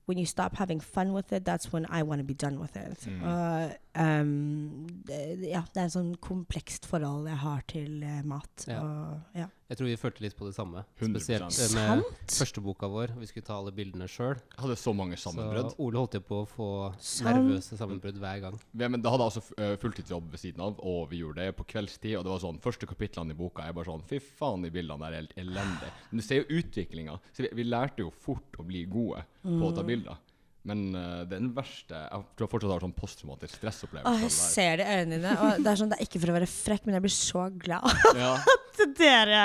[0.07, 2.77] When you stop having fun with it, that's when I want to be done with
[2.77, 3.07] it.
[3.07, 3.23] Mm.
[3.23, 8.65] Og um, det, ja, det er et sånn komplekst forhold jeg har til uh, mat.
[8.69, 8.81] Ja.
[8.81, 9.47] Og, ja.
[9.65, 10.83] Jeg tror vi følte litt på det samme.
[10.99, 11.15] 100%.
[11.15, 12.35] Spesielt eh, med Sant?
[12.37, 13.15] første boka vår.
[13.17, 14.37] Vi skulle ta alle bildene sjøl.
[14.59, 15.71] Hadde så mange Så sammenbrudd.
[15.81, 16.67] Ole holdt jo på å få
[16.99, 17.31] Sant.
[17.31, 18.59] nervøse sammenbrudd hver gang.
[18.77, 21.57] Ja, men da hadde jeg altså uh, fulltidsjobb ved siden av, og vi gjorde det
[21.57, 22.13] på kveldstid.
[22.19, 25.01] Og det var sånn, første kapitlene i boka er bare sånn Fy faen, de bildene
[25.01, 25.91] der er helt elendige.
[26.11, 27.17] Men du ser jo utviklinga.
[27.31, 30.21] Så vi, vi lærte jo fort å bli gode på å ta bilder.
[30.65, 34.21] Men eh, den verste Jeg tror jeg fortsatt har sånn posttraumatisk Åh, stressopplevelse.
[34.23, 35.33] jeg ser det i øynene dine.
[35.45, 37.43] Og det er sånn, det er ikke for å være frekk, men jeg blir så
[37.53, 37.85] glad.
[38.25, 39.43] Ja, at dere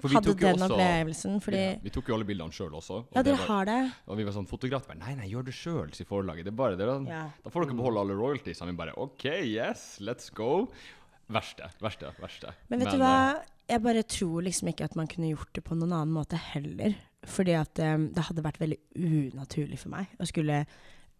[0.00, 1.36] for hadde den også- opplevelsen.
[1.44, 2.96] Fordi ja, Vi tok jo alle bildene sjøl også.
[3.04, 3.92] og Ja, det dere var- har det.
[4.08, 6.44] Og vi var sånn fotografer Nei, nei, gjør det sjøl, sier forlaget.
[6.48, 6.86] Det er bare det.
[6.88, 7.22] Da, Ja.
[7.44, 8.60] da får dere beholde alle royalties.
[8.62, 10.68] Og vi bare OK, yes, let's go.
[11.30, 12.52] Verste, verste, verste.
[12.68, 13.42] Men vet du hva?
[13.68, 16.94] Jeg bare tror liksom ikke at man kunne gjort det på noen annen måte heller.
[17.26, 20.64] Fordi at um, det hadde vært veldig unaturlig for meg å skulle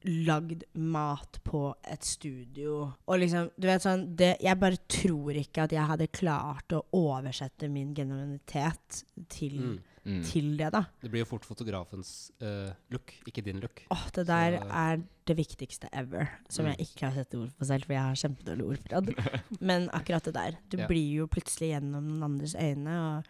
[0.04, 2.90] lagd mat på et studio.
[3.08, 6.82] Og liksom, du vet sånn det, Jeg bare tror ikke at jeg hadde klart å
[6.92, 9.78] oversette min genuinitet til, Mm.
[10.04, 10.22] Mm.
[10.28, 10.82] til det, da.
[11.00, 13.80] Det blir jo fort fotografens uh, look, ikke din look.
[13.90, 16.28] Åh, det der Så- er det viktigste ever.
[16.50, 16.76] Som Mm.
[16.76, 19.40] jeg ikke har sett ord på selv, for jeg har kjempedårlig ordforråd.
[19.62, 20.58] Men akkurat det der.
[20.68, 20.86] Du Ja.
[20.86, 22.92] blir jo plutselig gjennom noen andres øyne.
[23.16, 23.24] Og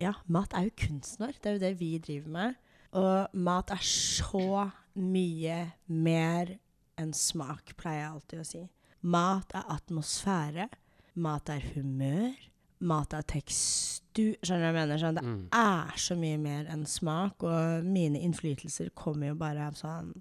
[0.00, 1.32] ja, mat er jo kunstner.
[1.42, 2.54] Det er jo det vi driver med.
[2.96, 6.54] Og mat er så mye mer
[6.96, 8.62] enn smak, pleier jeg alltid å si.
[9.02, 10.68] Mat er atmosfære.
[11.16, 12.32] Mat er humør.
[12.80, 14.34] Mat er tekstur.
[14.44, 14.98] Skjønner du hva jeg mener?
[15.00, 15.48] Sånn, det Mm.
[15.52, 20.14] er så mye mer enn smak, og mine innflytelser kommer jo bare av sånn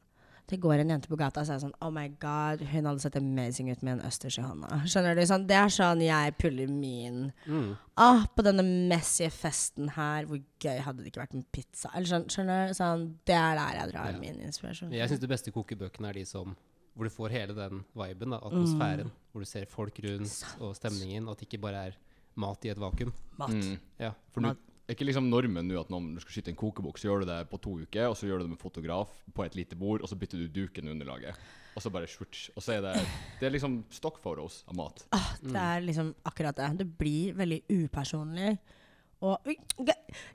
[0.47, 3.15] Det går en jente på gata og sier sånn Oh my god, hun hadde sett
[3.17, 4.67] amazing ut med en østers i hånda.
[4.85, 5.21] Skjønner du?
[5.25, 7.75] Sånn, det er sånn jeg puller min Mm.
[7.97, 11.89] Ah, på denne messige festen her, hvor gøy hadde det ikke vært med pizza?
[11.95, 12.73] Eller sånn, skjønner du?
[12.77, 14.19] Sånn, det er der jeg drar Ja.
[14.19, 14.91] min inspirasjon.
[14.93, 16.55] Jeg syns de beste kokebøkene er de som
[16.95, 19.09] hvor du får hele den viben, da, atmosfæren.
[19.33, 21.95] Hvor du ser folk rundt og stemningen, og at det ikke bare er
[22.37, 23.11] mat i et vakuum.
[23.37, 23.49] Mat.
[23.49, 23.79] Mm.
[23.99, 24.11] Ja.
[24.31, 24.55] For nå
[24.91, 27.29] er ikke liksom normen nå at når du skal skyte en kokebok, så gjør du
[27.31, 30.03] det på to uker, og så gjør du det med fotograf på et lite bord,
[30.05, 31.39] og så bytter du duken under underlaget.
[31.75, 32.49] Og så bare switch.
[32.55, 32.93] Og så er det
[33.39, 35.05] Det er liksom stock photos av mat.
[35.11, 36.69] Ah, det er liksom akkurat det.
[36.83, 38.57] Det blir veldig upersonlig.
[39.25, 39.39] Og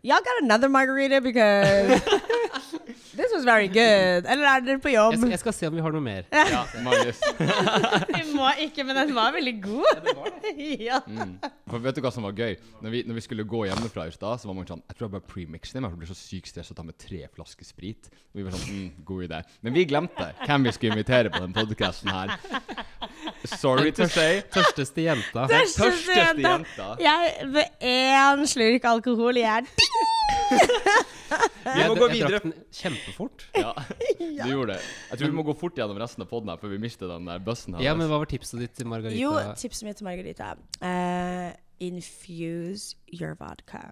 [0.05, 2.03] Y'all got another margarita because
[3.17, 4.27] this was very good.
[4.29, 5.15] Eller er dere på Jeg, jobb?
[5.17, 6.27] skal, jeg skal se om vi har noe mer.
[6.33, 7.21] Ja, Magnus.
[8.17, 10.11] Vi må ikke, men den var veldig god.
[10.91, 11.37] Ja, Mm.
[11.71, 12.57] For vet du hva som var gøy?
[12.83, 15.07] Når vi, når vi skulle gå hjemmefra i stad, så var man sånn Jeg tror
[15.07, 17.67] jeg bare premixer det, men jeg blir så sykt stressa å ta med tre flasker
[17.69, 18.11] sprit.
[18.33, 19.41] Og vi var sånn mm, God idé.
[19.67, 22.35] Men vi glemte hvem vi skulle invitere på den podkasten her.
[23.47, 24.41] Sorry to say.
[24.53, 25.47] Tørsteste jenta.
[25.51, 26.89] Tørsteste tørsteste jenta.
[27.01, 29.69] Jeg ved én slurk alkohol, jeg er
[31.31, 32.31] Vi må gå jeg videre.
[32.33, 33.45] drakk den kjempefort.
[33.61, 33.73] Ja,
[34.19, 34.81] du gjorde det.
[35.11, 37.29] Jeg tror vi må gå fort gjennom resten av poden her før vi mister den
[37.29, 37.85] der bussen her.
[37.85, 39.21] Ja, men hva var tipset ditt til Margarita?
[39.21, 43.85] Jo, tipset mitt til Margarita uh, Infuse your vodka.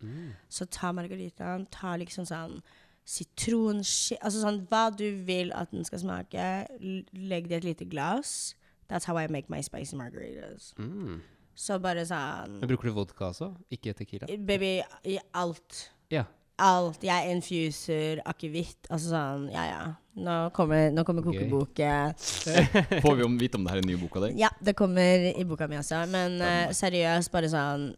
[0.00, 0.30] Mm.
[0.48, 2.60] Så ta margaritaen, ta liksom sånn
[3.10, 6.46] sitronski Altså sånn hva du vil at den skal smake.
[6.80, 8.54] Legg det i et lite glass.
[8.90, 10.72] That's how I make my spicy margaritas.
[10.78, 11.20] Mm.
[11.60, 13.50] Så bare sånn Men bruker du vodka også?
[13.74, 14.28] Ikke tequila?
[14.48, 15.90] Baby, i alt.
[16.12, 16.24] Ja.
[16.60, 17.02] Alt.
[17.04, 18.88] Jeg infuser akevitt.
[18.92, 19.80] Altså sånn, ja ja.
[20.20, 21.44] Nå kommer, nå kommer Gøy.
[21.44, 22.16] kokeboken.
[23.04, 24.32] Får vi om, vite om det her er den nye boka di?
[24.40, 26.02] Ja, det kommer i boka mi også.
[26.12, 27.90] Men uh, seriøst, bare sånn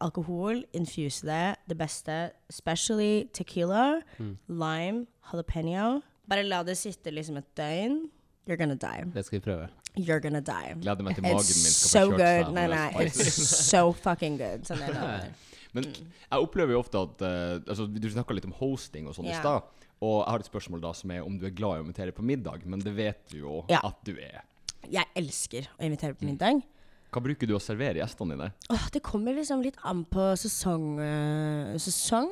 [0.00, 1.42] Alkohol, infuse det.
[1.68, 2.14] Det beste.
[2.48, 4.36] Especially tequila, Mm.
[4.48, 6.00] lime, jalapeno.
[6.28, 8.00] Bare la det sitte liksom et døgn.
[8.48, 9.04] You're gonna die.
[9.12, 9.68] Det skal vi prøve.
[9.96, 10.74] You're gonna die.
[10.80, 12.54] Gleder meg til magen min It's skal so få kjørt seg.
[12.54, 14.66] Nei, nei, it's so fucking good.
[14.68, 15.30] Sånn er det.
[15.74, 19.28] Men jeg opplever jo ofte at uh, altså, Du snakka litt om hosting og sånn
[19.28, 19.40] i Ja.
[19.40, 19.62] stad.
[20.00, 22.12] Og jeg har et spørsmål da som er om du er glad i å invitere
[22.16, 23.80] på middag, men det vet du jo Ja.
[23.84, 24.42] at du er.
[24.90, 26.18] Jeg elsker å invitere Mm.
[26.18, 26.62] på middag.
[27.12, 28.52] Hva bruker du å servere gjestene dine?
[28.70, 30.98] Åh, det kommer liksom litt an på sesong.
[30.98, 32.30] Uh, sesong.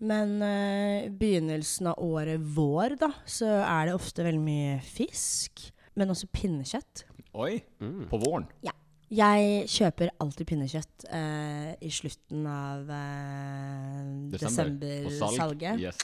[0.00, 5.72] Men uh, begynnelsen av året vår, da, så er det ofte veldig mye fisk.
[5.98, 7.04] Men også pinnekjøtt.
[7.34, 8.06] Oi, Mm.
[8.10, 8.46] på våren.
[8.64, 8.72] Ja.
[9.10, 15.38] Jeg kjøper alltid pinnekjøtt eh, i slutten av eh, desember-salget.
[15.38, 15.62] salg.
[15.80, 15.98] Yes.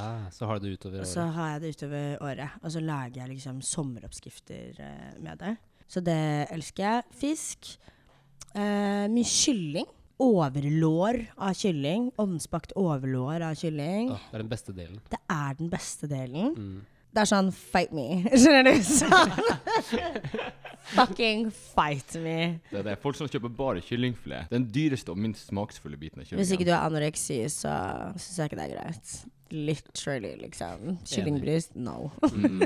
[0.00, 1.08] Ah, så har du det utover året?
[1.08, 2.50] så har jeg det utover året.
[2.62, 5.56] Og så lager jeg liksom sommeroppskrifter eh, med det.
[5.88, 6.18] Så det
[6.50, 7.04] elsker jeg.
[7.20, 7.76] Fisk.
[8.54, 9.86] Eh, mye kylling.
[10.20, 12.10] Overlår av kylling.
[12.22, 14.10] Ovnsbakt overlår av kylling.
[14.14, 15.00] Ah, det er den beste delen.
[15.10, 16.52] Det er den beste delen.
[16.58, 16.82] Mm.
[17.14, 18.24] Det er sånn fight me.
[18.42, 18.74] Skjønner du?
[18.82, 19.34] Sånn.
[20.94, 22.38] Fucking fight me.
[22.72, 22.96] Det er det.
[23.02, 24.50] Folk som kjøper bare kyllingfilet.
[24.52, 26.42] Den dyreste og minst smaksfulle biten av kyllingen.
[26.42, 27.72] Hvis ikke du har anoreksi, så
[28.18, 29.14] syns jeg ikke det er greit.
[29.54, 30.96] Literally, liksom.
[31.08, 32.10] Kyllingbrus, no.
[32.34, 32.64] Mm.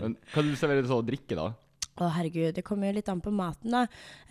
[0.00, 1.50] Men hva du serverer så å drikke, da?
[2.00, 3.82] Å, herregud, det kommer jo litt an på maten, da.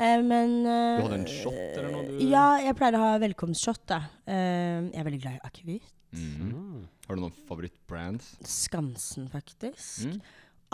[0.01, 3.11] Eh, men eh, Du hadde en shot eller noe du Ja, jeg pleier å ha
[3.21, 4.01] velkomstshot, da.
[4.25, 5.93] Eh, jeg er veldig glad i akevitt.
[6.15, 6.49] Mm.
[6.49, 6.83] Mm.
[7.07, 8.31] Har du noen favorittbrands?
[8.45, 10.05] Skansen, faktisk.
[10.09, 10.21] Mm.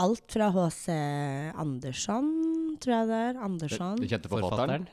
[0.04, 0.92] Alt fra H.C.
[1.56, 2.26] Andersson,
[2.84, 3.38] tror jeg det er.
[3.48, 4.00] Andersson.
[4.02, 4.88] Den kjente forfatteren?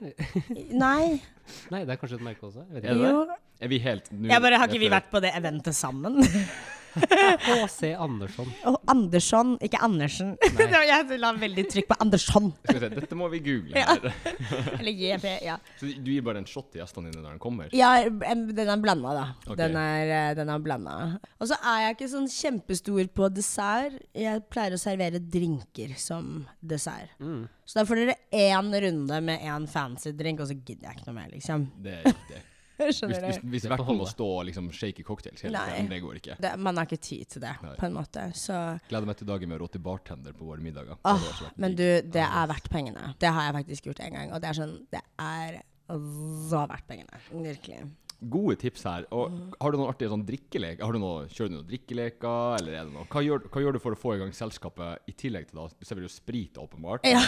[0.71, 1.17] Nei.
[1.75, 2.63] Nei, det er kanskje et merke også.
[2.69, 3.11] Jeg vet ikke.
[3.11, 3.25] Jo.
[3.63, 6.19] Er vi helt nu, Jeg bare Har ikke vi vært på det eventet sammen?
[6.95, 7.93] H.C.
[7.95, 8.51] Andersson.
[8.69, 10.35] Oh, Andersson, ikke Andersen.
[10.59, 10.83] Nei.
[10.93, 12.51] Jeg la veldig trykk på Andersson.
[12.69, 13.95] Se, dette må vi google Ja.
[13.95, 14.13] her.
[14.81, 15.57] Eller JP, ja.
[15.81, 17.73] Så du gir bare en shot til gjestene dine når de kommer?
[17.77, 19.25] Ja, den er blanda, da.
[19.47, 19.57] Okay.
[19.63, 20.97] Den er, eh, den er blanda.
[21.41, 23.99] Og så er jeg ikke sånn kjempestor på dessert.
[24.17, 27.15] Jeg pleier å servere drinker som dessert.
[27.23, 27.45] Mm.
[27.65, 31.09] Så da får dere én runde med én fancy drink, og så gidder jeg ikke
[31.09, 31.69] noe mer, liksom.
[31.83, 32.43] Det er riktig.
[32.83, 33.49] Hvis, Skjønner hvis, du?
[33.53, 36.37] hvis Det er verten må stå og liksom shake cocktails hele tiden, det går ikke.
[36.43, 37.75] Det, man har ikke tid til det, Nei.
[37.79, 38.25] på en måte.
[38.39, 38.57] Så
[38.89, 40.97] Gleder meg til dagen med å råte bartender på våre middager.
[41.05, 41.27] Åh,
[41.61, 43.13] Men du, det er verdt pengene.
[43.23, 45.61] Det har jeg faktisk gjort en gang, og det er sånn Det er
[45.93, 47.21] så verdt pengene.
[47.33, 47.83] Virkelig.
[48.31, 49.07] Gode tips her.
[49.15, 50.83] Og har du noen artige sånn drikkelek?
[50.85, 53.07] Har du noe, kjører du noen drikkeleker, eller er det noe?
[53.11, 55.67] Hva gjør, hva gjør du for å få i gang selskapet, i tillegg til da
[55.73, 57.07] Du serverer jo sprit, åpenbart.
[57.09, 57.23] Ja.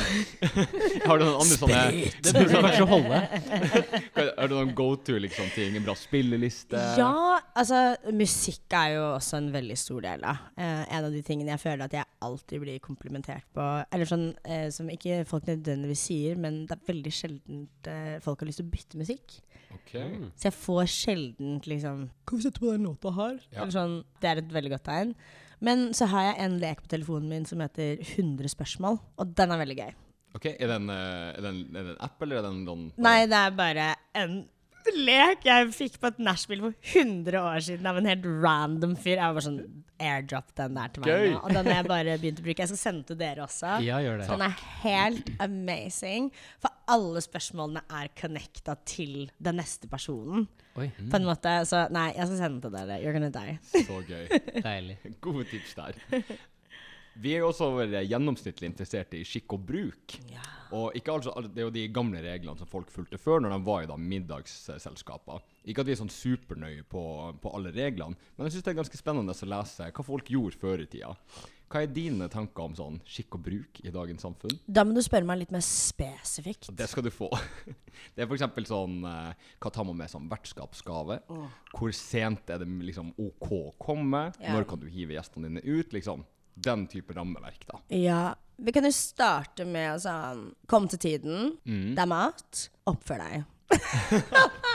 [1.08, 1.82] har du noen andre sånne
[2.24, 3.22] Det burde kanskje holde.
[4.14, 5.78] Har du noen go to liksom, ting?
[5.78, 6.80] En bra spilleliste?
[7.00, 7.82] Ja, altså
[8.14, 10.46] musikk er jo også en veldig stor del av.
[10.58, 13.66] Eh, en av de tingene jeg føler at jeg alltid blir komplimentert på.
[13.94, 18.42] Eller sånn eh, som ikke folk nødvendigvis sier, men det er veldig sjelden eh, folk
[18.42, 19.38] har lyst til å bytte musikk.
[19.74, 19.94] Ok.
[19.94, 20.28] Mm.
[20.36, 23.40] Så jeg får sjelden liksom Kan vi sette på den låta her?
[23.50, 23.62] Ja.
[23.62, 25.14] Eller sånn, det er et veldig godt tegn.
[25.64, 29.54] Men så har jeg en lek på telefonen min som heter 100 spørsmål, og den
[29.54, 29.92] er veldig gøy.
[30.34, 32.50] Ok, Er det en, eh, er det en, er det en app, eller er det
[32.50, 34.42] en sånn Nei, det er bare en
[34.92, 39.14] lek jeg fikk på et nachspiel for 100 år siden av en helt random fyr.
[39.16, 41.36] Jeg var bare sånn Airdrop den der til meg Gøy.
[41.38, 42.64] Og den har jeg bare begynt å bruke.
[42.64, 43.78] Jeg skal sende til dere også.
[43.88, 44.28] Ja, gjør det.
[44.28, 46.28] Den er helt amazing.
[46.60, 50.48] For alle spørsmålene er connecta til den neste personen.
[50.74, 52.98] Oi, På en måte, så nei, jeg skal sende den til dere.
[52.98, 53.54] You're gonna die.
[53.86, 54.26] Så gøy.
[54.66, 54.98] deilig.
[55.24, 56.00] Gode tips der.
[57.14, 57.68] Vi er jo også
[58.10, 60.16] gjennomsnittlig interessert i skikk og bruk.
[60.74, 63.60] Og ikke altså, Det er jo de gamle reglene som folk fulgte før, når de
[63.68, 65.44] var i da middagsselskaper.
[65.62, 67.04] Ikke at vi er sånn supernøye på,
[67.38, 70.58] på alle reglene, men jeg syns det er ganske spennende å lese hva folk gjorde
[70.58, 71.14] før i tida.
[71.72, 74.54] Hva er dine tanker om sånn skikk og bruk i dagens samfunn?
[74.66, 76.68] Da må du spørre meg litt mer spesifikt.
[76.76, 77.30] Det skal du få.
[78.14, 78.44] Det er f.eks.
[78.68, 81.20] sånn eh, Hva tar man med som vertskapsgave?
[81.74, 84.28] Hvor sent er det liksom OK å komme?
[84.38, 84.54] Ja.
[84.54, 85.94] Når kan du hive gjestene dine ut?
[85.94, 86.24] Liksom
[86.54, 87.80] Den type rammeverk, da.
[87.94, 88.22] Ja,
[88.56, 91.56] vi kan jo starte med sånn Kom til tiden.
[91.66, 91.94] Mm.
[91.96, 92.66] Det er mat.
[92.90, 93.50] Oppfør deg.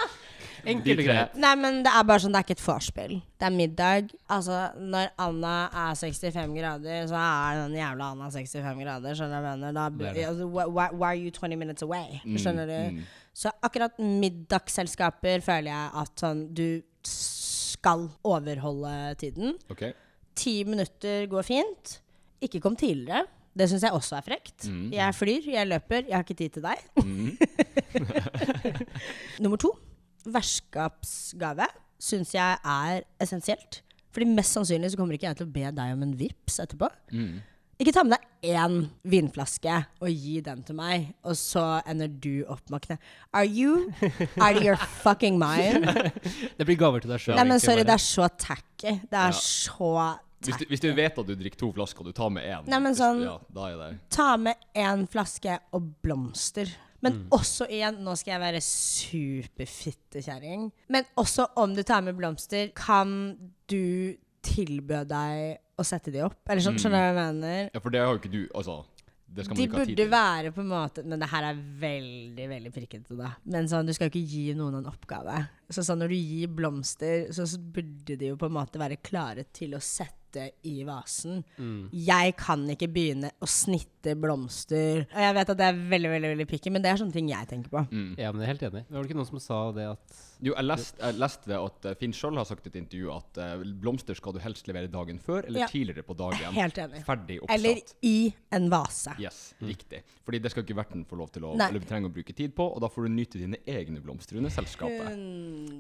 [0.66, 1.36] Enkelt og greit.
[1.40, 3.14] Nei, men det er bare sånn, det er ikke et vorspiel.
[3.40, 4.10] Det er middag.
[4.30, 5.54] Altså, når Anna
[5.86, 9.16] er 65 grader, så er den jævla Anna 65 grader.
[9.16, 9.74] Skjønner du hva jeg mener?
[9.80, 10.26] Da, Det det.
[10.28, 12.20] altså, why, why- are you 20 minutes away?
[12.26, 12.78] Mm, du?
[13.00, 13.02] mm.
[13.34, 19.56] Så akkurat middagsselskaper føler jeg at sånn Du skal overholde tiden.
[19.72, 19.84] OK?
[20.36, 22.00] Ti minutter går fint.
[22.42, 23.26] Ikke kom tidligere.
[23.60, 24.68] Det syns jeg også er frekt.
[24.70, 24.92] Mm.
[24.94, 26.78] Jeg flyr, jeg løper, jeg har ikke tid til deg.
[26.96, 27.38] Mm.
[29.44, 29.72] Nummer to,
[30.34, 31.68] vertskapsgave
[32.00, 33.82] syns jeg er essensielt.
[34.16, 36.88] Fordi mest sannsynlig så kommer ikke jeg til å be deg om en vips etterpå.
[37.14, 37.42] Mm.
[37.80, 38.74] Ikke ta med deg én
[39.08, 42.98] vinflaske og gi den til meg, og så ender du opp med å kne...
[43.32, 43.86] Are you
[44.42, 45.86] out of your fucking mind?
[46.60, 47.38] Det blir gaver til deg sjøl.
[47.40, 48.98] Nei, men sorry, det er så tacky.
[49.08, 49.38] Det er Ja.
[49.40, 49.94] så
[50.44, 52.68] Hvis, du, hvis du vet at du drikker to flasker, og du tar med én,
[52.68, 53.38] Nei, men sånn- ja,
[54.12, 56.68] Ta med én flaske og blomster.
[57.02, 57.28] Men Mm.
[57.32, 63.36] også igjen, nå skal jeg være superfittekjerring, men også om du tar med blomster, kan
[63.72, 66.36] du tilbø deg å sette de opp?
[66.50, 67.70] Eller sånn, skjønner du hva jeg mener?
[67.74, 68.76] Ja, for det har jo ikke du Altså,
[69.30, 72.72] det skal man De burde være på en måte Men det her er veldig veldig
[72.74, 73.30] prikkete, da.
[73.46, 75.36] Men sånn, du skal jo ikke gi noen en oppgave.
[75.70, 78.98] Så sånn, når du gir blomster, så, så burde de jo på en måte være
[79.02, 81.44] klare til å sette i vasen.
[81.58, 81.90] Mm.
[81.94, 85.06] Jeg kan ikke begynne å snitte blomster.
[85.10, 87.30] Og jeg vet at det er veldig veldig, veldig picky, men det er sånne ting
[87.32, 87.86] jeg tenker på.
[87.92, 88.14] Mm.
[88.20, 88.84] Ja, men jeg er helt enig.
[88.90, 91.96] Var det ikke noen som sa det at Jo, jeg leste, lest leste at uh,
[92.00, 95.20] Finn sjøl har sagt i et intervju at uh, blomster skal du helst levere dagen
[95.20, 95.68] før eller Ja.
[95.68, 96.54] tidligere på dagen.
[96.62, 97.02] Helt enig.
[97.06, 97.58] Ferdig oppsatt.
[97.58, 99.16] Eller i en vase.
[99.20, 100.04] Yes, riktig.
[100.26, 101.68] Fordi det skal ikke verten få lov til å Nei.
[101.74, 104.54] Eller trenge å bruke tid på, og da får du nyte dine egne blomster under
[104.54, 105.12] selskapet.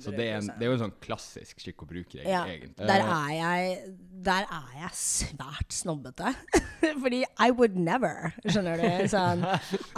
[0.04, 2.74] Så det er, en, det er jo en sånn klassisk skikk å bruke, egentlig.
[2.76, 6.34] Ja, der Eh, er jeg Der er jeg svært snobbete.
[7.04, 9.08] Fordi I would never, skjønner du?
[9.12, 9.43] Sånn,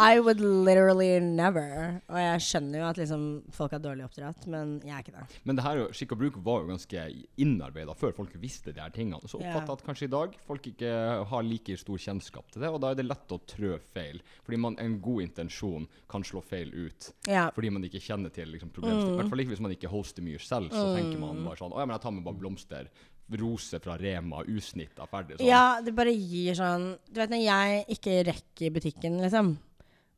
[0.01, 2.01] I would literally never.
[2.09, 5.41] Og jeg skjønner jo at liksom folk er dårlig oppdratt, men jeg er ikke det.
[5.47, 7.05] Men det her er skikk og bruk var jo ganske
[7.41, 9.21] innarbeida før folk visste de her tingene.
[9.29, 10.93] Så oppfatter jeg at kanskje i dag folk ikke
[11.31, 14.21] har like stor kjennskap til det, og da er det lett å trø feil.
[14.45, 17.11] Fordi man, en god intensjon kan slå feil ut.
[17.29, 17.47] Ja.
[17.55, 19.15] Fordi man ikke kjenner til liksom, problemstilling.
[19.15, 21.73] I hvert fall ikke hvis man ikke hoster mye selv, så tenker man bare sånn
[21.75, 22.91] Å ja, men jeg tar med bare blomster.
[23.39, 25.37] Rose fra Rema, usnitta, ferdig.
[25.39, 25.47] Sånn.
[25.47, 29.53] Ja, det bare gir sånn Du vet når jeg ikke rekker butikken, liksom,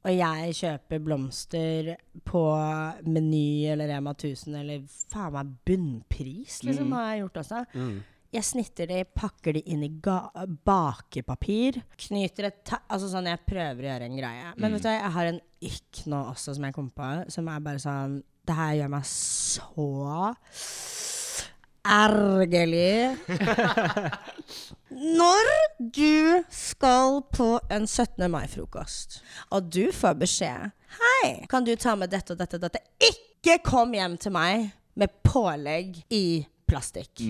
[0.05, 1.93] og jeg kjøper blomster
[2.25, 2.41] på
[3.07, 6.91] Meny eller Rema 1000 eller faen meg bunnpris, liksom, Mm.
[6.97, 7.65] har jeg gjort også.
[7.75, 8.01] mm.
[8.33, 10.31] Jeg snitter de, pakker de inn i ga
[10.65, 11.83] bakepapir.
[12.01, 14.53] Knyter et ta Altså sånn, jeg prøver å gjøre en greie.
[14.57, 17.59] Men vet du, jeg har en ykk nå også som jeg kom på, som er
[17.59, 20.35] bare sånn Det her gjør meg så
[21.83, 23.17] ergerlig.
[25.19, 28.31] Når du skal på en 17.
[28.31, 32.81] mai-frokost, og du får beskjed Hei, kan du ta med dette og dette og dette?
[33.01, 37.23] Ikke kom hjem til meg med pålegg i plastikk.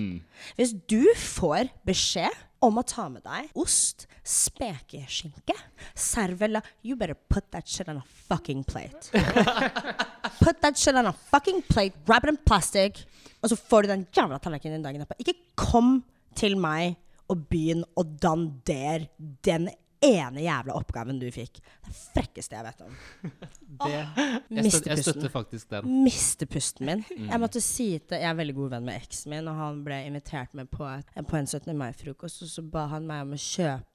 [0.58, 5.56] Hvis du får beskjed om å ta med deg ost, spekeskinke,
[5.96, 9.10] servela You better put that shit on a fucking plate.
[10.44, 13.04] Put that shit on a fucking plate, wrap it in plastic,
[13.44, 15.20] og så får du den jævla tallerkenen din dagen etterpå.
[15.20, 15.98] Ikke kom
[16.38, 16.96] til meg
[17.30, 19.10] og begynn å dandere
[19.44, 19.68] den
[20.04, 21.60] ene jævla oppgaven du fikk.
[21.84, 22.96] Det frekkeste jeg vet om.
[23.74, 25.88] Det, jeg, jeg støtter faktisk den.
[26.04, 27.00] Miste pusten min.
[27.10, 29.98] Jeg måtte si til Jeg er veldig god venn med eksen min, og han ble
[30.06, 31.72] invitert med på, et, på en 17.
[31.74, 33.93] mai-frokost, og så ba han meg om å kjøpe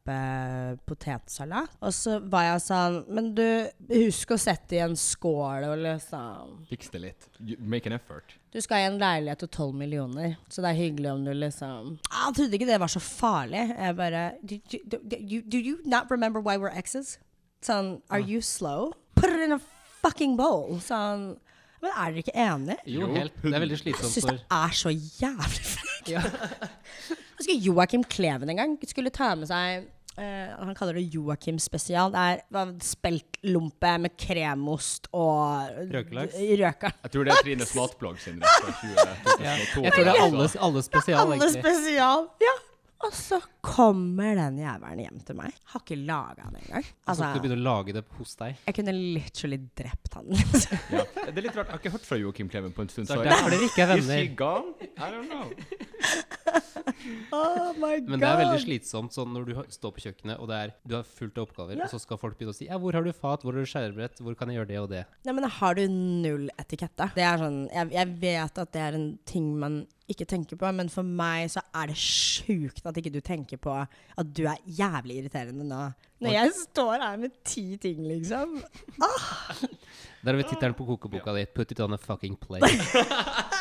[0.89, 1.73] potetsalat.
[1.85, 3.45] Og så var jeg sånn Men du,
[3.91, 7.27] husk å sette i en skål og liksom Fiks det litt.
[7.39, 8.35] You- Make an effort.
[8.53, 11.91] Du skal i en leilighet til 12 millioner, så det er hyggelig om du liksom
[12.01, 13.65] Jeg trodde ikke det var så farlig.
[13.77, 14.59] Jeg bare Do,
[15.19, 17.17] you, do you not remember why we're exes?
[17.61, 18.93] Sånn Are you slow?
[19.15, 19.59] Put it in a
[20.01, 20.79] fucking bowl.
[20.81, 21.35] Sånn
[21.83, 22.75] Men er dere ikke enige?
[22.91, 23.35] Jo, helt.
[23.43, 24.09] Det er veldig slitsomt.
[24.11, 26.09] Jeg syns det er så jævlig frekt.
[26.09, 26.23] Jeg
[27.39, 29.85] husker Joakim Kleven en gang skulle ta med seg
[30.19, 32.11] Han kaller det Joakim spesial.
[32.13, 32.23] Det
[32.59, 36.35] er speltlompe med kremost og Røkelaks?
[36.39, 38.95] Jeg tror det er Trines matblogg sin rett fra 20,
[39.47, 39.53] ja.
[39.59, 41.63] Jeg tror det er alle, alle spesial, Alle egentlig.
[41.63, 42.27] spesial.
[42.43, 42.55] Ja.
[43.07, 45.53] Og så kommer den jævelen hjem til meg.
[45.71, 46.87] Har ikke laga den engang.
[47.07, 48.57] Altså, du begynner å lage det hos deg.
[48.65, 50.25] jeg kunne literally drept han.
[50.33, 50.81] liksom.
[50.91, 51.05] Ja.
[51.29, 51.69] Det er litt rart.
[51.69, 53.07] Jeg har ikke hørt fra Joakim Kleven på en stund.
[53.07, 54.35] Så, er så derfor dere ikke er Is he venner.
[54.35, 54.91] gone?
[54.99, 55.47] I don't know.
[57.35, 60.57] Oh my Men det er veldig slitsomt sånn når du står på kjøkkenet, og det
[60.63, 61.85] er, du har fullt av oppgaver, Ja.
[61.87, 63.43] og så skal folk begynne å si Ja, hvor har du fat?
[63.45, 64.19] Hvor har du skjærebrett?
[64.23, 65.03] Hvor kan jeg gjøre det og det?
[65.27, 67.11] Nei, men har du null etikette?
[67.15, 70.65] Det er sånn, jeg, jeg vet at det er en ting man ikke tenker på,
[70.73, 74.57] men for meg så er det sjukt at ikke du tenker på at du er
[74.65, 75.81] jævlig irriterende nå.
[76.25, 78.57] Når jeg står her med ti ting, liksom.
[78.97, 81.45] Der har vi tittelen på kokeboka di.
[81.53, 82.65] Put it on a fucking plate.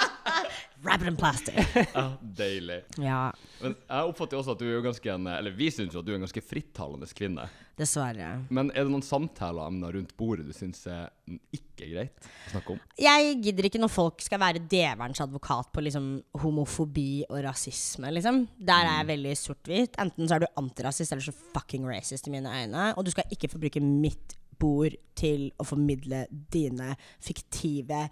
[0.85, 1.55] Wrap it in plastic.
[1.95, 2.83] Ja, deilig.
[3.03, 5.99] Ja, Men jeg oppfatter også at du er jo ganske en Eller vi syns jo
[5.99, 7.49] at du er en ganske frittalende kvinne.
[7.79, 8.29] dessverre.
[8.51, 11.11] Men er det noen samtaleemner rundt bordet du syns er
[11.55, 12.81] ikke greit å snakke om?
[12.99, 16.09] Jeg gidder ikke når folk skal være djevelens advokat på liksom
[16.43, 18.45] homofobi og rasisme, liksom.
[18.59, 19.99] Der er jeg veldig sort-hvit.
[20.03, 22.93] Enten så er du antirasist eller så fucking racist i mine øyne.
[22.99, 28.09] Og du skal ikke få bruke mitt bord til å formidle dine fiktive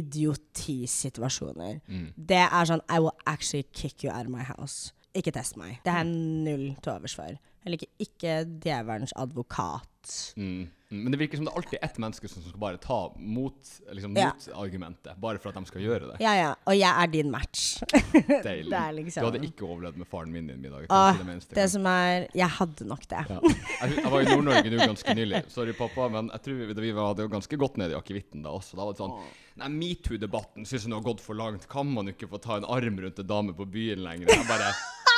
[0.00, 1.80] idiotisituasjoner.
[2.16, 4.92] Det er sånn I will actually kick you out of my house.
[5.14, 5.78] Ikke test meg.
[5.86, 7.36] Det er null til overs for.
[7.64, 8.32] Jeg liker ikke
[8.64, 10.34] djevelens advokat.
[10.36, 10.66] Mm.
[11.02, 14.16] Men det virker som det alltid er ett menneske som skal bare ta mot liksom,
[14.16, 14.30] Ja.
[14.34, 16.18] motargumentet, bare for at de skal gjøre det.
[16.22, 16.50] Ja, ja.
[16.66, 17.80] Og jeg er din match.
[18.46, 18.70] Deilig.
[18.70, 20.86] Det liksom- Du hadde ikke overlevd med faren min i en middag.
[20.88, 23.24] Åh, det det som er Jeg hadde nok det.
[23.28, 23.40] Ja.
[23.42, 25.44] Jeg, jeg var i Nord-Norge nå ganske nylig.
[25.50, 28.50] Sorry, pappa, men jeg tror vi, vi var, jo ganske godt ned i akevitten da
[28.54, 28.76] også.
[28.76, 29.18] Da var det sånn
[29.54, 31.68] Nei, metoo-debatten syns hun har gått for langt.
[31.70, 34.26] Kan man ikke få ta en arm rundt en dame på byen lenger?
[34.28, 34.72] Jeg bare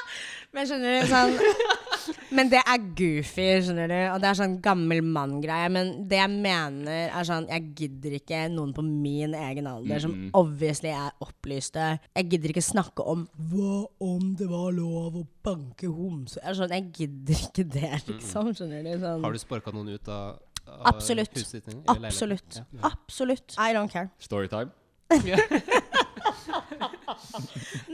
[0.55, 1.85] Men skjønner du, sånn
[2.37, 3.97] Men det er goofy, skjønner du.
[4.15, 5.69] Og det er sånn gammel mann-greie.
[5.73, 10.15] Men det jeg mener, er sånn Jeg gidder ikke noen på min egen alder som
[10.39, 11.89] obviously er opplyste.
[12.17, 16.41] Jeg gidder ikke snakke om Hva om det var lov å banke homse?
[16.43, 18.53] Jeg, sånn, jeg gidder ikke det, liksom.
[18.57, 18.93] Skjønner du?
[19.03, 19.25] Sånn.
[19.27, 21.35] Har du sparka noen ut av, av Absolutt.
[21.37, 21.69] huset ditt?
[21.75, 22.11] eller leiligheten?
[22.11, 22.61] Absolutt.
[22.73, 22.93] Ja.
[22.93, 23.59] Absolutt.
[23.59, 24.11] I don't care.
[24.19, 24.75] Storytime.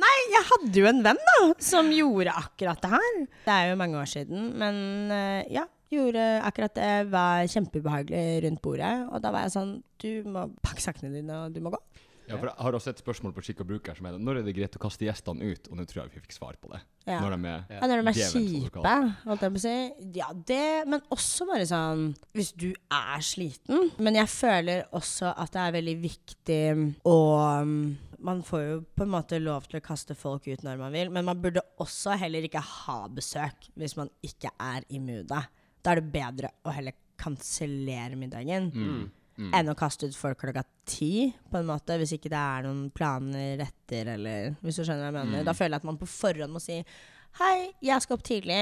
[0.02, 3.20] Nei, jeg hadde jo en venn da som gjorde akkurat det her.
[3.46, 4.82] Det er jo mange år siden, men
[5.14, 5.68] eh, ja.
[5.92, 8.92] Gjorde akkurat det, var kjempeubehagelig rundt bordet.
[9.12, 11.80] Og da var jeg sånn Du må pakke sakene dine, og du må gå.
[12.30, 14.16] Ja, for Jeg har også et spørsmål på skikk og bruk her som er.
[14.16, 15.68] Når er det greit å kaste gjestene ut?
[15.68, 16.80] Og nå tror jeg vi fikk svar på det.
[17.04, 17.18] Ja.
[17.20, 17.76] Når de er Ja.
[17.76, 18.94] Ja, når de er kjipe,
[19.26, 19.74] holdt jeg på å si.
[20.16, 23.90] Ja, det, men også bare sånn Hvis du er sliten.
[23.98, 26.62] Men jeg føler også at det er veldig viktig
[27.04, 27.18] å
[28.22, 31.10] Man får jo på en måte lov til å kaste folk ut når man vil,
[31.10, 35.42] men man burde også heller ikke ha besøk hvis man ikke er i moodet.
[35.82, 38.70] Da er det bedre å heller kansellere middagen
[39.56, 42.90] enn å kaste ut folk klokka ti, på en måte, hvis ikke det er noen
[42.94, 45.44] planer etter, eller Hvis du skjønner hva jeg mener.
[45.48, 46.76] Da føler jeg at man på forhånd må si
[47.40, 48.56] Hei, jeg skal opp tidlig.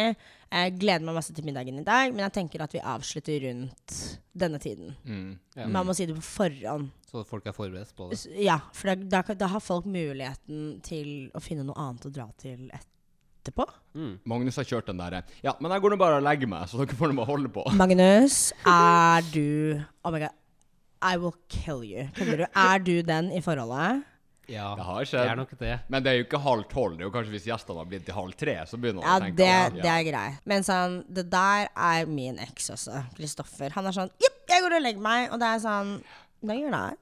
[0.50, 3.94] Jeg gleder meg masse til middagen i dag, men jeg tenker at vi avslutter rundt
[4.38, 4.92] denne tiden.
[5.02, 5.32] Mm.
[5.58, 5.66] Ja.
[5.74, 6.92] Man må si det på forhånd.
[7.10, 8.20] Så folk er forberedt på det.
[8.38, 12.28] Ja, for da, da, da har folk muligheten til å finne noe annet å dra
[12.38, 13.66] til etterpå.
[13.98, 14.12] Mm.
[14.30, 16.78] Magnus har kjørt den derre Ja, men jeg går nå bare og legger meg, så
[16.78, 17.66] dere får nå bare holde på.
[17.74, 18.38] Magnus,
[18.70, 20.36] er du Oh my god.
[21.02, 22.06] I will kill you.
[22.14, 22.46] Kødder du?
[22.54, 24.06] Er du den i forholdet?
[24.50, 25.74] Ja, Det har det er nok det.
[25.88, 26.96] Men det er jo ikke halv tolv.
[26.98, 29.24] Det er jo kanskje hvis gjestene har blitt til halv tre, så begynner Ja, å
[29.24, 29.68] tenke det, ja.
[29.76, 30.40] det er greit.
[30.50, 33.04] Men sånn, det der er min eks også.
[33.18, 33.70] Kristoffer.
[33.76, 35.28] Han er sånn Jepp, jeg går og legger meg.
[35.30, 35.94] Og det er sånn
[36.42, 36.96] No, you're not.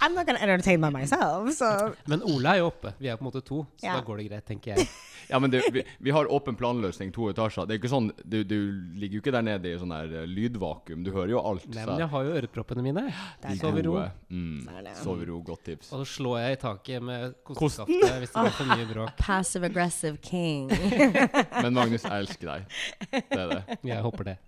[0.00, 1.92] I'm not gonna entertain by myself, so.
[2.06, 2.92] Men Ole er jo oppe.
[3.02, 3.96] Vi er på en måte to, så Ja.
[3.98, 4.88] da går det greit, tenker jeg.
[5.28, 7.66] Ja, men det, vi, vi har åpen planløsning, to etasjer.
[7.68, 8.54] Det er ikke sånn, Du, du
[8.96, 11.02] ligger jo ikke der nede i sånn der eh, lydvakuum.
[11.04, 11.66] Du hører jo alt.
[11.68, 13.02] Nei, men jeg har jo øreproppene mine.
[13.42, 13.58] Er.
[13.60, 13.98] Sover ro.
[14.32, 14.94] Mm, Så det.
[15.02, 15.90] Sover ro, godt tips.
[15.92, 19.12] Og så slår jeg i taket med kosteskaftet hvis det blir for mye bråk.
[19.26, 20.72] Passive aggressive king.
[21.62, 22.80] Men Magnus, jeg elsker deg.
[23.12, 23.78] Det er det.
[23.92, 24.38] Jeg håper det.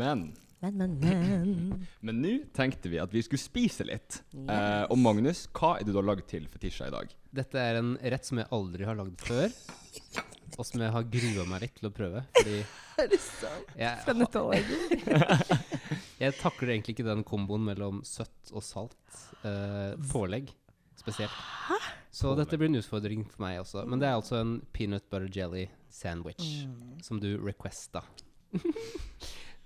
[0.00, 1.86] Men Men, men, men.
[2.00, 4.22] Men nå tenkte vi at vi skulle spise litt.
[4.34, 7.12] Eh, og Magnus, hva er det du har lagd til Fetisha i dag?
[7.38, 9.54] Dette er en rett som jeg aldri har lagd før.
[10.58, 12.24] Og som jeg har grua meg litt til å prøve.
[12.40, 12.58] Fordi
[12.98, 13.68] Er det sant?
[13.78, 14.56] jeg, Fra nyttår.
[16.24, 19.20] jeg takler egentlig ikke den komboen mellom søtt og salt.
[19.46, 20.50] Eh, pålegg
[20.98, 21.38] spesielt.
[22.10, 23.84] Så dette blir en utfordring for meg også.
[23.86, 26.64] Men det er altså en peanut butter jelly sandwich
[27.06, 28.02] som du requesta.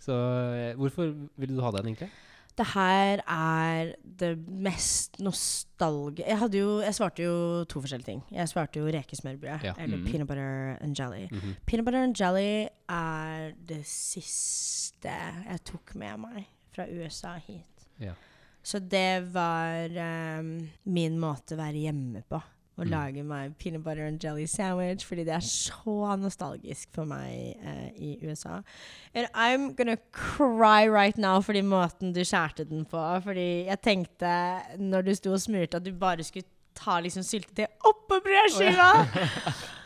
[0.03, 0.19] Så
[0.59, 2.11] eh, hvorfor ville du ha den, egentlig?
[2.53, 8.23] Det her er det mest nostalgiske Jeg Jeg svarte jo to forskjellige ting.
[8.31, 9.65] Jeg svarte jo rekesmørbrød.
[9.65, 9.73] Ja.
[9.79, 10.05] Eller mm.
[10.05, 11.29] peanut butter and jelly.
[11.31, 11.55] Mhm.
[11.67, 15.09] Peanut butter and jelly er det siste
[15.49, 16.45] jeg tok med meg
[16.75, 17.89] fra USA hit.
[18.01, 18.13] Ja.
[18.63, 19.89] Så det var
[20.39, 22.39] um, min måte å være hjemme på.
[22.83, 22.91] Å Mm.
[22.91, 27.91] lage meg peanut butter and jelly sandwich, fordi det er så nostalgisk for meg eh,
[27.95, 28.63] i USA.
[29.15, 33.23] And I'm gonna cry right now fordi måten du skjærte den på.
[33.23, 34.33] Fordi jeg tenkte,
[34.79, 38.91] når du sto og smurte, at du bare skulle ta liksom syltetøy oppå brødskiva!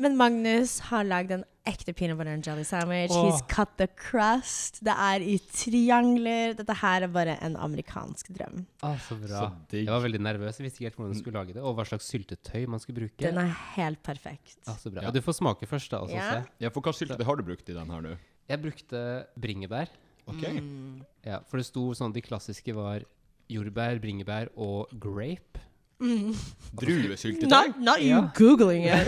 [0.00, 3.12] Men Magnus har lagd en ekte peanut butter and jelly sandwich.
[3.12, 3.26] Oh.
[3.28, 4.80] He's cut the crust.
[4.84, 6.54] Det er i triangler.
[6.58, 8.64] Dette her er bare en amerikansk drøm.
[8.82, 9.42] Ah, så bra.
[9.44, 9.76] Så.
[9.76, 10.58] Jeg var veldig nervøs.
[10.58, 13.02] Jeg visste ikke helt hvordan du skulle lage det, og hva slags syltetøy man skulle
[13.04, 13.20] bruke.
[13.22, 14.56] Den er helt perfekt.
[14.66, 15.02] Ah, så bra.
[15.04, 15.10] Ja.
[15.10, 16.02] Ja, du får smake først, da.
[16.06, 16.30] Og så Ja.
[16.42, 16.50] se.
[16.64, 18.16] Ja, for hva syltetøy har du brukt i den her nå?
[18.48, 19.04] Jeg brukte
[19.38, 19.88] bringebær.
[20.28, 20.42] Ok.
[20.60, 21.04] Mm.
[21.24, 23.04] Ja, for det sto sånn De klassiske var
[23.48, 25.60] jordbær, bringebær og grape.
[26.00, 27.48] Druesyltetøy?
[27.48, 28.28] Not, not you Ja.
[28.34, 29.06] googling it.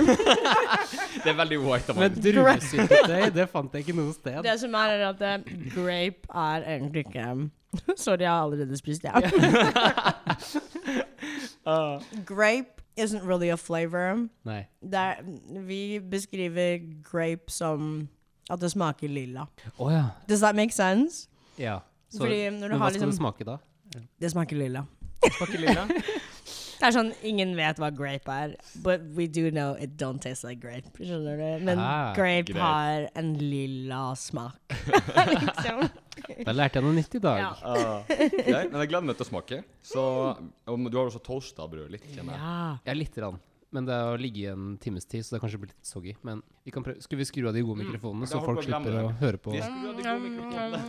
[1.25, 4.43] Det er veldig white av Men druesyltetøy, det fant jeg ikke noe sted.
[4.43, 5.29] Det som er, er at uh,
[5.75, 7.51] grape er egentlig ikke
[7.97, 9.13] Sorry, jeg har allerede spist det.
[12.27, 14.29] grape isn't really a flavor.
[14.45, 14.65] Nei.
[14.83, 15.15] Det er,
[15.67, 18.09] vi beskriver grape som
[18.51, 19.45] at det smaker lilla.
[19.79, 20.05] Oh, ja.
[20.29, 21.29] Does that make sense?
[21.59, 21.79] ja.
[22.11, 23.57] Så, Fordi når du men hva skal liksom det smake da?
[24.21, 24.81] Det smaker lilla.
[25.23, 25.85] Det Smaker lilla.
[26.81, 30.47] Det er sånn, Ingen vet hva grape er, but we do know it don't taste
[30.49, 30.89] like grape.
[30.97, 31.65] Skjønner du?
[31.67, 34.57] Men Ah, grape grape har en lilla smak.
[35.35, 35.85] liksom.
[36.47, 37.43] Da lærte jeg noe nytt i dag.
[37.45, 37.53] Ja.
[37.61, 39.61] uh, greit, men jeg gleder meg til å smake.
[39.85, 40.03] Så
[40.73, 42.43] om Du har også toasta brød litt, kjenner jeg.
[42.43, 42.59] Ja.
[42.89, 43.41] Ja, lite grann.
[43.71, 46.17] Men det har ligget i en times tid, så det har kanskje blitt litt soggy.
[46.27, 47.05] Men vi kan prøve.
[47.05, 49.55] Skulle vi skru av de gode mikrofonene, mm, så folk slipper å høre på?
[49.55, 50.81] Vi skrur av de gode.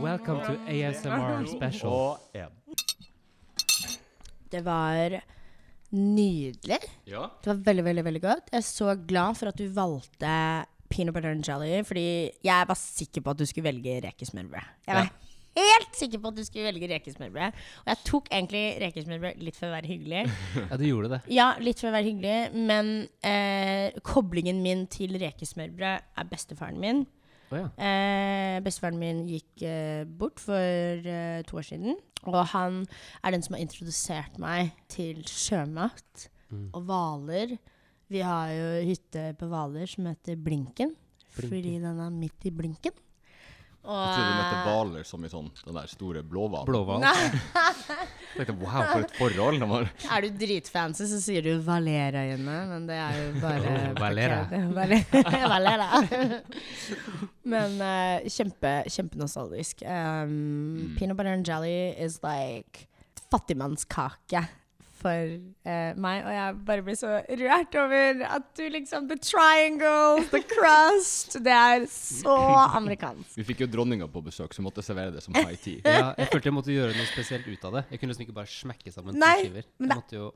[0.00, 1.92] Welcome to ASMR special.
[1.92, 2.61] Og en.
[4.52, 5.18] Det var
[5.92, 6.78] nydelig.
[7.08, 7.26] Ja.
[7.42, 8.52] Det var veldig, veldig veldig godt.
[8.52, 10.36] Jeg er så glad for at du valgte
[10.92, 12.06] peanut butter and jelly, fordi
[12.44, 14.72] jeg var sikker på at du skulle velge rekesmørbrød.
[14.88, 15.10] Jeg var
[15.56, 17.56] helt sikker på at du skulle velge rekesmørbrød.
[17.84, 20.22] Og jeg tok egentlig rekesmørbrød litt for å være hyggelig.
[20.70, 21.20] Ja, du gjorde det.
[21.32, 22.92] Ja, litt for å være hyggelig, men
[23.28, 27.04] eh, koblingen min til rekesmørbrød er bestefaren min.
[27.52, 27.68] Å ja.
[27.76, 31.98] Eh, bestefaren min gikk eh, bort for eh, to år siden.
[32.24, 32.82] Og han
[33.24, 36.66] er den som har introdusert meg til sjømat Mm.
[36.76, 37.54] og hvaler.
[38.12, 40.90] Vi har jo hytte på Hvaler som heter Blinken,
[41.32, 42.92] fordi den er midt i blinken.
[43.82, 46.68] Og, Jeg trodde du mente hvaler som i sånn den der store blåhvalen.
[46.68, 47.02] Blåhval.
[48.36, 49.58] Tenkte, Wow, for et forhold!
[49.58, 49.88] De har.
[50.16, 54.38] er du dritfancy, så sier du Valerøyene, men det er jo bare Valera.
[54.78, 55.42] Valera.
[55.56, 55.88] Valera.
[57.42, 59.82] men uh, kjempe, kjempenostalgisk.
[59.82, 60.96] Um, Mm.
[60.98, 62.86] Peanut butter and jelly is like
[63.32, 64.44] fattigmannskake
[65.02, 65.32] for
[65.66, 67.10] uh, meg, og jeg bare blir så
[67.42, 72.36] rørt over at du liksom The triangle, the crust Det er så
[72.78, 73.34] amerikansk.
[73.36, 75.82] Vi fikk jo dronninga på besøk, så vi måtte servere det som high tea.
[75.92, 77.84] Ja, jeg følte jeg måtte gjøre noe spesielt ut av det.
[77.90, 79.68] Jeg kunne liksom ikke bare smekke sammen to Nei, skiver.
[79.78, 80.32] men Jeg det- måtte jo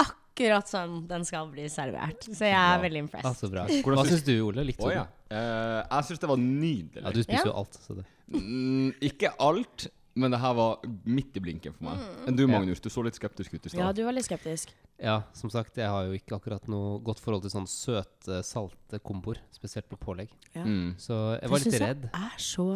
[0.00, 2.22] Akkurat sånn den skal bli servert.
[2.24, 2.76] Så jeg Ja.
[2.78, 3.36] er veldig Ah, impressed.
[3.42, 3.66] så bra.
[3.66, 4.62] Hvordan Hva syns- du, Ole?
[4.64, 5.02] Likte du oh, ja.
[5.28, 5.36] den?
[5.36, 7.02] Eh, jeg syns det var nydelig.
[7.04, 7.50] Ja, du spiser Ja.
[7.50, 7.76] jo alt.
[7.76, 8.04] Så det.
[8.32, 9.88] Mm, ikke alt.
[10.18, 12.00] Men det her var midt i blinken for meg.
[12.26, 12.80] Enn du, Magnus?
[12.82, 14.72] Du så litt skeptisk ut i Ja, du var litt skeptisk.
[15.00, 18.98] Ja, som sagt, jeg har jo ikke akkurat noe godt forhold til sånn søte, salte
[19.00, 19.38] komboer.
[19.54, 20.28] Spesielt på pålegg.
[20.52, 20.64] Ja.
[20.66, 20.96] Mm.
[21.00, 22.02] Så jeg var Det litt syns redd.
[22.10, 22.66] Jeg er så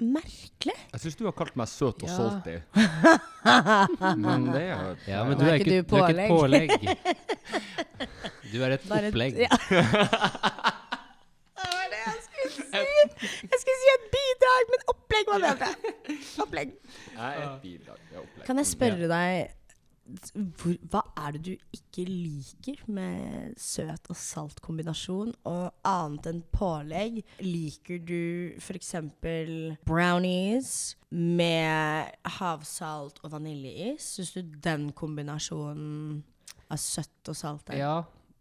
[0.00, 0.74] merkelig.
[0.94, 2.16] Jeg syns du har kalt meg søt og Ja.
[2.16, 2.56] salty.
[4.24, 6.70] Men det er Ja, men du er ikke du du er ikke et pålegg.
[8.48, 9.36] Du er et Bare et- opplegg.
[9.44, 9.48] Ja.
[11.58, 12.62] Det var det jeg skulle si.
[13.44, 14.04] Jeg skulle si et
[14.48, 15.70] bidrag, men opplegg var bedre.
[16.44, 16.74] Opplegg.
[17.16, 18.02] Er et bidrag.
[18.12, 18.44] Er opplegg.
[18.46, 19.54] Kan jeg spørre deg
[20.08, 25.34] hvor, Hva er det du ikke liker med søt og salt kombinasjon?
[25.48, 28.94] Og annet enn pålegg, liker du f.eks.
[29.84, 30.72] brownies
[31.12, 34.14] med havsalt og vaniljeis?
[34.16, 36.22] Syns du den kombinasjonen
[36.68, 37.94] av søtt og salt er Ja,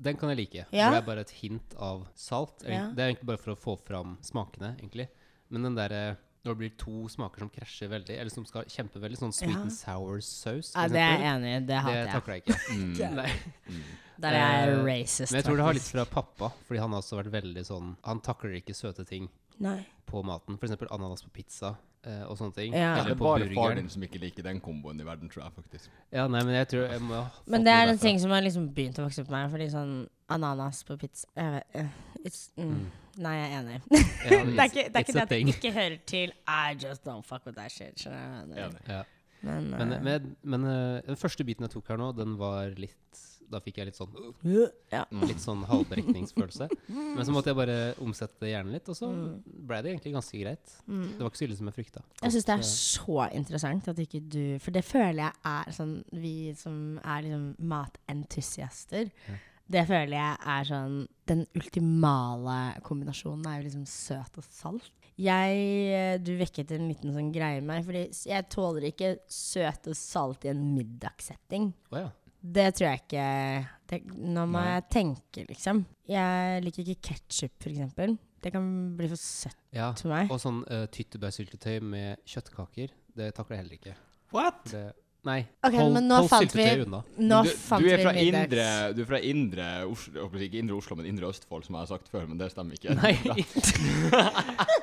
[0.03, 0.66] den kan jeg like.
[0.72, 0.88] Ja?
[0.88, 2.64] For det er bare et hint av salt.
[2.64, 2.88] Ja.
[2.95, 5.08] Det er egentlig bare for å få fram smakene, egentlig.
[5.50, 9.02] Men den derre når det blir to smaker som krasjer veldig, eller som skal kjempe
[9.04, 9.62] veldig, sånn sweet Ja.
[9.66, 11.60] and sour sauce, Ja, det er jeg enig i.
[11.60, 12.14] Det det hater jeg.
[12.14, 12.60] takler jeg ikke.
[12.78, 13.16] Mm.
[13.20, 13.32] Nei.
[14.18, 15.32] Der er jeg Eh, racist.
[15.34, 17.98] Men jeg tror det har litt fra pappa, fordi han har også vært veldig sånn
[18.06, 19.28] Han takler ikke søte ting
[19.60, 19.86] Nei.
[20.08, 20.56] på maten.
[20.58, 20.72] F.eks.
[20.89, 21.76] ananas på pizza
[22.06, 22.72] eh, og sånne ting.
[22.74, 22.95] Ja.
[22.95, 23.76] Det Eller er på bare far burgeren.
[23.84, 25.89] din som ikke liker den komboen i verden, tror jeg faktisk.
[26.14, 28.32] Ja, nei, men jeg tror jeg må ha fått Men det er en ting som
[28.32, 29.52] har liksom begynt å vokse på meg.
[29.52, 31.91] Fordi sånn ananas på pizza jeg vet,
[32.25, 32.88] it's, mm, Mm.
[33.17, 33.82] Nei, jeg er enig.
[34.30, 36.34] Ja, det er ikke det, er ikke det at det ikke hører til.
[36.47, 38.05] I just don't fuck with that shit.
[38.05, 38.78] mener?
[38.88, 39.03] Ja.
[39.41, 42.95] Men, Men, med, men, eh, den første biten jeg tok her nå, den var litt
[43.49, 44.11] Da fikk jeg litt sånn
[44.91, 45.05] ja.
[45.23, 46.67] Litt sånn halvbrekningsfølelse.
[47.15, 49.38] Men så måtte jeg bare omsette hjernen litt, og så Mm.
[49.69, 50.73] ble det egentlig ganske greit.
[50.86, 52.01] Det var ikke så ille som jeg frykta.
[52.25, 56.03] Jeg syns det er så interessant at ikke du For det føler jeg er sånn
[56.11, 57.55] Vi som er liksom
[58.17, 59.38] matentusiaster, Ja.
[59.72, 62.57] Det føler jeg er sånn Den ultimale
[62.88, 64.93] kombinasjonen er jo liksom søt og salt.
[65.18, 69.97] Jeg Du vekket en liten sånn greie i meg, fordi jeg tåler ikke søt og
[69.97, 71.72] salt i en middagssetting.
[71.91, 72.13] Oh, ja.
[72.38, 73.28] Det tror jeg ikke
[73.89, 74.76] det, Nå må Nei.
[74.76, 75.84] jeg tenke, liksom.
[76.07, 78.18] Jeg liker ikke ketsjup, f.eks.
[78.43, 78.68] Det kan
[78.99, 79.89] bli for søtt ja.
[79.97, 80.30] for meg.
[80.32, 83.95] Og sånn uh, tyttebærsyltetøy med kjøttkaker, det takler jeg heller ikke.
[84.36, 84.61] What?
[84.70, 84.84] Det,
[85.28, 87.01] nei, Okay, hold, men nå hold fant vi- unna.
[87.19, 90.78] Nå du, fant du er fra vi indre, du er fra indre Oslo, ikke indre
[90.80, 92.95] Oslo, men indre Østfold, som jeg har sagt før, men det stemmer ikke.
[92.95, 93.13] Nei.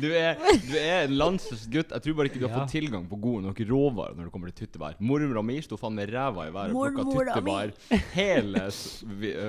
[0.00, 0.34] Du er,
[0.66, 1.66] du er en landsgutt.
[1.70, 1.92] gutt.
[1.94, 2.62] Jeg tror bare ikke du har Ja.
[2.64, 4.96] fått tilgang på gode nok råvarer når det kommer til tyttebær.
[4.98, 7.72] Mormora mi sto faen med ræva i været og plukka tyttebær
[8.16, 8.64] hele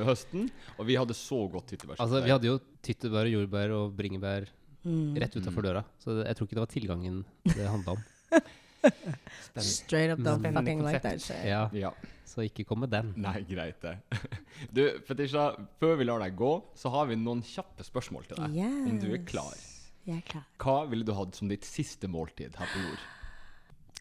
[0.06, 1.98] høsten, og vi hadde så godt tyttebær.
[2.00, 4.46] Altså, vi hadde jo tyttebær, jordbær og bringebær
[4.86, 5.16] Mm.
[5.18, 8.04] rett utafor døra, så jeg tror ikke det var tilgangen det handla om.
[9.58, 11.46] Straight up don't fucking like that shit.
[11.48, 11.94] Ja, ja.
[12.26, 13.14] Så ikke kom med den.
[13.22, 13.96] Nei, greit det.
[14.76, 18.58] Du, Fetisha, før vi lar deg gå, så har vi noen kjappe spørsmål til deg.
[18.90, 19.56] Om du er klar.
[20.06, 20.46] Jeg er klar.
[20.62, 23.06] Hva ville du hatt som ditt siste måltid her på jord?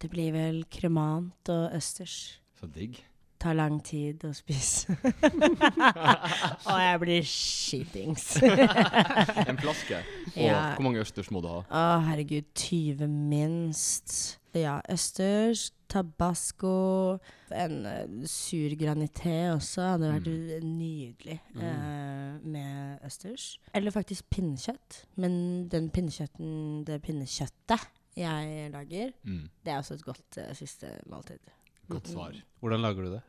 [0.02, 2.40] Det blir vel kremant og østers.
[2.58, 2.98] Så digg.
[3.44, 4.94] Tar lang tid å spise.
[6.70, 8.38] og jeg blir skitings.
[9.50, 9.98] En flaske.
[10.34, 10.60] Og Ja.
[10.78, 11.58] hvor mange østers må du ha?
[11.68, 12.46] Å, herregud.
[12.56, 14.38] 20 minst.
[14.54, 17.18] Ja, østers, tabasco,
[17.50, 20.28] en uh, sur granité også hadde vært
[20.62, 23.48] nydelig uh, med østers.
[23.74, 25.00] Eller faktisk pinnekjøtt.
[25.18, 29.48] Men den pinnekjøtten, det pinnekjøttet jeg lager, Mm.
[29.66, 31.42] det er også et godt uh, siste måltid.
[31.88, 32.36] Godt svar.
[32.60, 33.22] Hvordan lager du det?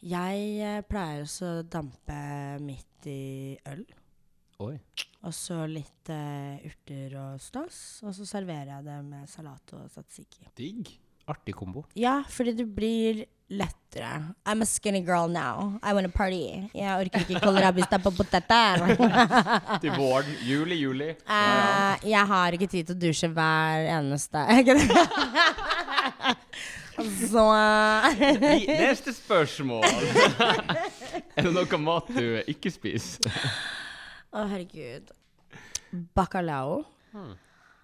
[0.00, 2.20] Jeg eh, pleier også å dampe
[2.64, 3.82] midt i øl.
[4.60, 4.74] Oi.
[5.24, 8.00] Og så litt uh, urter og stas.
[8.04, 10.48] Og så serverer jeg det med salat og tzatziki.
[10.56, 10.90] Digg.
[11.30, 11.84] Artig kombo.
[11.94, 14.34] Ja, fordi det blir lettere.
[14.44, 15.78] I'm a skinny girl now.
[15.82, 16.68] I wanna party.
[16.74, 18.84] Jeg orker ikke kålrabistappe og poteter.
[19.82, 20.30] Til våren.
[20.46, 21.10] Juli, juli.
[21.24, 21.94] Uh, ja.
[21.94, 24.38] Eh, jeg har ikke tid til å dusje hver eneste
[27.00, 28.78] Ikke det?
[28.80, 29.84] Neste spørsmål.
[31.36, 33.30] er det noe mat du ikke spiser?
[34.30, 35.10] Å, herregud.
[36.14, 36.82] Bacalao.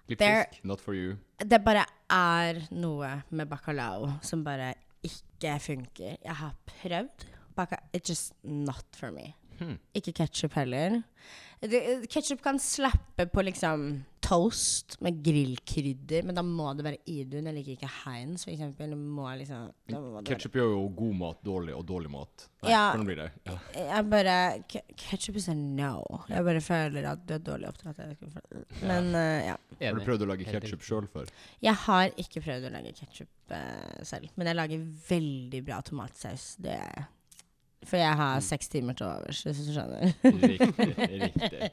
[0.07, 0.63] Litt There- fisk.
[0.63, 1.17] Not for you.
[1.37, 4.73] Det bare er noe med bacalao som bare
[5.05, 6.15] ikke funker.
[6.23, 7.27] Jeg har prøvd.
[7.57, 9.33] Baca It's just not for me.
[9.59, 9.77] Hmm.
[9.97, 11.01] Ikke ketsjup heller.
[11.57, 17.47] Ketsjup kan slappe på liksom toast med grillkrydder, men da må det være Idun.
[17.49, 18.93] Jeg liker ikke Heinz, eksempel.
[19.39, 19.71] Liksom,
[20.27, 22.45] Ketchup gjør jo god mat dårlig, og dårlig mat.
[22.61, 22.83] Nei, Ja.
[22.91, 23.27] Hvordan blir det?
[23.47, 23.57] Ja.
[23.87, 24.35] Jeg bare
[24.69, 26.03] Ketsjup is a no.
[26.29, 28.03] Jeg bare føler at du er dårlig oppdratt.
[28.83, 29.57] Men eh, ja.
[29.81, 31.31] Har du prøvd å lage ketsjup sjøl før?
[31.63, 33.55] Jeg har ikke prøvd å lage ketsjup
[34.03, 36.51] selv, men jeg lager veldig bra tomatsaus.
[36.61, 36.77] Det.
[37.87, 40.11] For jeg har seks timer til overs, hvis du skjønner.
[40.23, 40.87] Riktig.
[41.23, 41.69] riktig.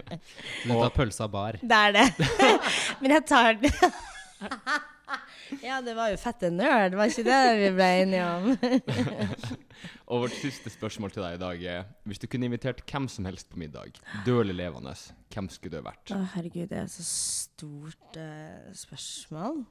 [0.64, 1.58] Du tar pølsa bar.
[1.58, 2.06] Det er det.
[3.00, 3.70] men jeg tar den
[5.66, 8.44] Ja, det var jo fette nerd, var ikke det vi ble enige om?
[10.10, 13.26] Og vårt siste spørsmål til deg i dag er Hvis du kunne invitert hvem som
[13.26, 14.94] helst på middag, død eller levende,
[15.34, 16.14] hvem skulle det vært?
[16.14, 19.64] Å, herregud, det er så stort uh, spørsmål.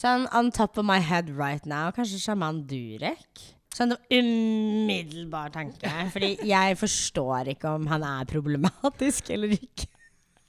[0.00, 3.46] Sånn on top of my head right now, kanskje sjaman Durek?
[3.70, 5.90] Sånn umiddelbar tanke.
[6.14, 9.86] Fordi jeg forstår ikke om han er problematisk eller ikke.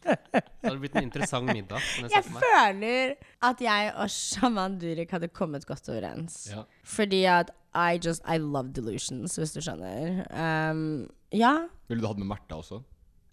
[0.01, 1.83] Det hadde blitt en interessant middag.
[2.01, 3.11] jeg Jeg føler
[3.45, 6.47] at jeg og Shaman Durek hadde kommet godt overens.
[6.49, 6.63] Ja.
[6.83, 10.25] Fordi at I just I love delusions, hvis du skjønner.
[10.33, 11.67] Um, ja.
[11.87, 12.81] Ville du hatt med Märtha også?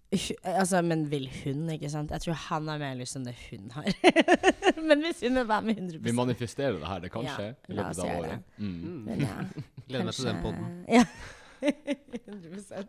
[0.09, 2.11] Altså, men vil hun, ikke sant?
[2.11, 3.89] Jeg tror han har mer lyst enn det hun har.
[4.89, 7.75] men hvis hun vil være med 100 Vi manifesterer det her, det kan skje Ja,
[7.77, 8.39] la oss gjøre det.
[8.57, 8.95] Mm.
[9.05, 9.35] Men ja.
[9.85, 10.65] Gleder meg til den podden.
[10.89, 11.05] Ja.
[12.25, 12.87] 100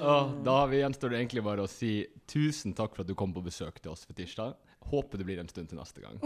[0.00, 3.16] oh, da har vi gjenstår det egentlig bare å si tusen takk for at du
[3.18, 4.56] kom på besøk til oss for tirsdag.
[4.88, 6.16] Håper det blir en stund til neste gang.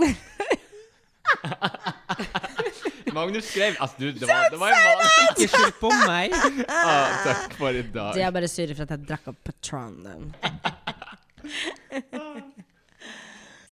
[3.16, 5.30] Magnus skrev altså, du, det, var, det var en mann.
[5.32, 6.36] Ikke skyld på meg!
[6.76, 8.12] Ah, takk for i dag.
[8.16, 10.30] Det er bare surret for at jeg drakk opp Patronen.